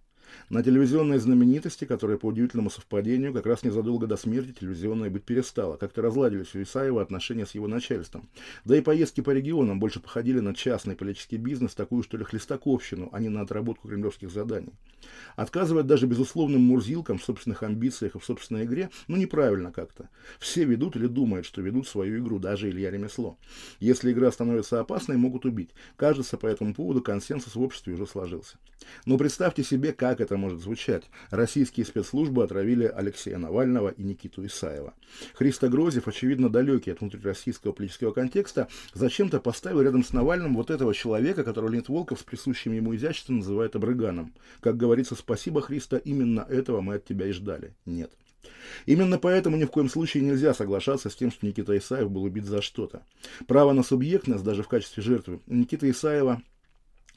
на 0.50 0.64
телевизионной 0.64 1.18
знаменитости, 1.18 1.86
которая 1.86 2.18
по 2.18 2.28
удивительному 2.28 2.70
совпадению 2.70 3.34
как 3.34 3.46
раз 3.46 3.64
незадолго 3.64 4.08
до 4.08 4.18
смерти 4.18 4.54
телевизионной 4.60 5.10
быть 5.10 5.24
перестала. 5.24 5.78
Как-то 5.78 6.02
разладились 6.02 6.54
у 6.56 6.62
Исаева 6.62 7.02
отношения 7.02 7.46
с 7.46 7.56
его 7.56 7.68
начальством. 7.68 8.30
Да 8.64 8.78
и 8.78 8.82
поездки 8.82 9.22
по 9.22 9.32
регионам 9.32 9.80
больше 9.80 10.00
походили 10.00 10.40
на 10.40 10.54
частный 10.54 10.96
политический 10.96 11.38
бизнес, 11.38 11.74
такую 11.74 12.04
что 12.04 12.18
ли 12.18 12.24
хлестаковщину, 12.24 13.10
а 13.12 13.20
не 13.20 13.30
на 13.30 13.42
отработку 13.42 13.88
кремлевских 13.88 14.32
заданий. 14.32 14.74
Отказывать 15.36 15.88
даже 15.88 16.08
безусловным 16.08 16.62
мурзилкам 16.62 17.18
в 17.18 17.24
собственных 17.24 17.64
амбициях 17.64 18.16
и 18.16 18.20
в 18.20 18.26
собственной 18.26 18.66
игре, 18.66 18.90
ну 19.08 19.18
неправильно 19.18 19.72
как-то. 19.72 20.10
Все 20.40 20.64
ведут 20.64 20.96
или 20.96 21.08
думают, 21.08 21.46
что 21.46 21.62
ведут 21.62 21.88
свою 21.88 22.20
игру, 22.20 22.40
даже 22.40 22.70
Илья 22.70 22.92
Ремесло. 22.92 23.38
Если 23.80 24.12
игра 24.12 24.32
становится 24.32 24.80
опасной, 24.80 25.18
могут 25.18 25.46
убить. 25.46 25.72
Кажется, 25.96 26.38
по 26.38 26.48
этому 26.48 26.74
поводу 26.74 27.02
консенсус 27.02 27.56
в 27.56 27.62
обществе 27.62 27.94
уже 27.94 28.08
сложился. 28.08 28.58
Но 29.06 29.18
представьте 29.18 29.64
себе, 29.64 29.94
как 29.94 30.15
это 30.22 30.38
может 30.38 30.62
звучать. 30.62 31.04
Российские 31.30 31.86
спецслужбы 31.86 32.44
отравили 32.44 32.86
Алексея 32.86 33.38
Навального 33.38 33.90
и 33.90 34.04
Никиту 34.04 34.46
Исаева. 34.46 34.94
Христо 35.34 35.70
Грозев, 35.70 36.08
очевидно 36.08 36.50
далекий 36.50 36.92
от 36.92 37.02
внутрироссийского 37.02 37.72
политического 37.72 38.12
контекста, 38.12 38.68
зачем-то 38.94 39.40
поставил 39.40 39.82
рядом 39.82 40.04
с 40.04 40.14
Навальным 40.14 40.56
вот 40.56 40.70
этого 40.70 40.94
человека, 40.94 41.44
которого 41.44 41.70
Леонид 41.70 41.90
Волков 41.90 42.20
с 42.20 42.24
присущим 42.24 42.74
ему 42.74 42.96
изяществом 42.96 43.38
называет 43.38 43.76
обрыганом. 43.76 44.34
Как 44.62 44.78
говорится, 44.78 45.16
спасибо, 45.16 45.62
Христа, 45.62 45.98
именно 45.98 46.46
этого 46.50 46.82
мы 46.82 46.96
от 46.96 47.06
тебя 47.06 47.28
и 47.28 47.32
ждали. 47.32 47.76
Нет. 47.86 48.12
Именно 48.86 49.18
поэтому 49.18 49.58
ни 49.58 49.66
в 49.66 49.72
коем 49.72 49.90
случае 49.90 50.24
нельзя 50.24 50.54
соглашаться 50.54 51.10
с 51.10 51.16
тем, 51.16 51.32
что 51.32 51.46
Никита 51.46 51.76
Исаев 51.78 52.12
был 52.12 52.24
убит 52.24 52.46
за 52.46 52.62
что-то. 52.62 53.04
Право 53.48 53.74
на 53.74 53.84
субъектность, 53.84 54.44
даже 54.44 54.64
в 54.64 54.68
качестве 54.68 55.02
жертвы, 55.02 55.40
Никита 55.48 55.90
Исаева 55.90 56.42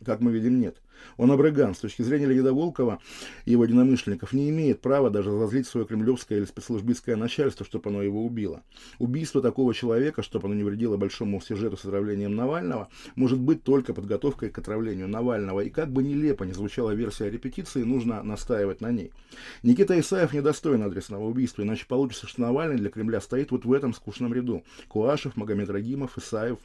как 0.05 0.21
мы 0.21 0.33
видим, 0.33 0.61
нет. 0.61 0.77
Он 1.17 1.31
абраган. 1.31 1.75
С 1.75 1.79
точки 1.79 2.03
зрения 2.03 2.27
Леонида 2.27 2.53
Волкова 2.53 2.99
и 3.45 3.53
его 3.53 3.65
единомышленников 3.65 4.33
не 4.33 4.51
имеет 4.51 4.81
права 4.81 5.11
даже 5.11 5.31
разозлить 5.31 5.67
свое 5.67 5.87
кремлевское 5.87 6.39
или 6.39 6.45
спецслужбистское 6.45 7.17
начальство, 7.17 7.65
чтобы 7.67 7.91
оно 7.91 8.03
его 8.03 8.25
убило. 8.25 8.63
Убийство 8.99 9.43
такого 9.43 9.75
человека, 9.75 10.23
чтобы 10.23 10.47
оно 10.47 10.55
не 10.55 10.65
вредило 10.65 10.97
большому 10.97 11.41
сюжету 11.41 11.77
с 11.77 11.85
отравлением 11.85 12.35
Навального, 12.35 12.89
может 13.17 13.39
быть 13.39 13.63
только 13.63 13.95
подготовкой 13.95 14.51
к 14.51 14.59
отравлению 14.59 15.09
Навального. 15.09 15.61
И 15.61 15.71
как 15.71 15.93
бы 15.93 16.03
нелепо 16.03 16.45
не 16.45 16.53
звучала 16.53 16.93
версия 16.93 17.31
репетиции, 17.31 17.83
нужно 17.83 18.23
настаивать 18.23 18.81
на 18.81 18.91
ней. 18.91 19.13
Никита 19.63 19.99
Исаев 19.99 20.33
недостоин 20.33 20.83
адресного 20.83 21.25
убийства, 21.25 21.63
иначе 21.63 21.87
получится, 21.87 22.27
что 22.27 22.41
Навальный 22.43 22.77
для 22.77 22.91
Кремля 22.91 23.21
стоит 23.21 23.51
вот 23.51 23.65
в 23.65 23.73
этом 23.73 23.93
скучном 23.95 24.33
ряду. 24.33 24.63
Куашев, 24.89 25.37
Магомед 25.37 25.71
Рагимов, 25.71 26.17
Исаев. 26.19 26.59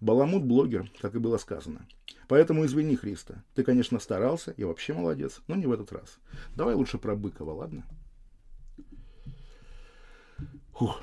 Баламут 0.00 0.44
блогер, 0.44 0.90
как 1.00 1.14
и 1.14 1.18
было 1.18 1.38
сказано. 1.38 1.86
Поэтому 2.28 2.64
извини, 2.64 2.96
Христа. 2.96 3.42
Ты, 3.54 3.64
конечно, 3.64 3.98
старался 3.98 4.52
и 4.52 4.64
вообще 4.64 4.92
молодец, 4.92 5.40
но 5.48 5.56
не 5.56 5.66
в 5.66 5.72
этот 5.72 5.92
раз. 5.92 6.18
Давай 6.54 6.74
лучше 6.74 6.98
про 6.98 7.16
Быкова, 7.16 7.52
ладно? 7.52 7.84
Фух. 10.72 11.00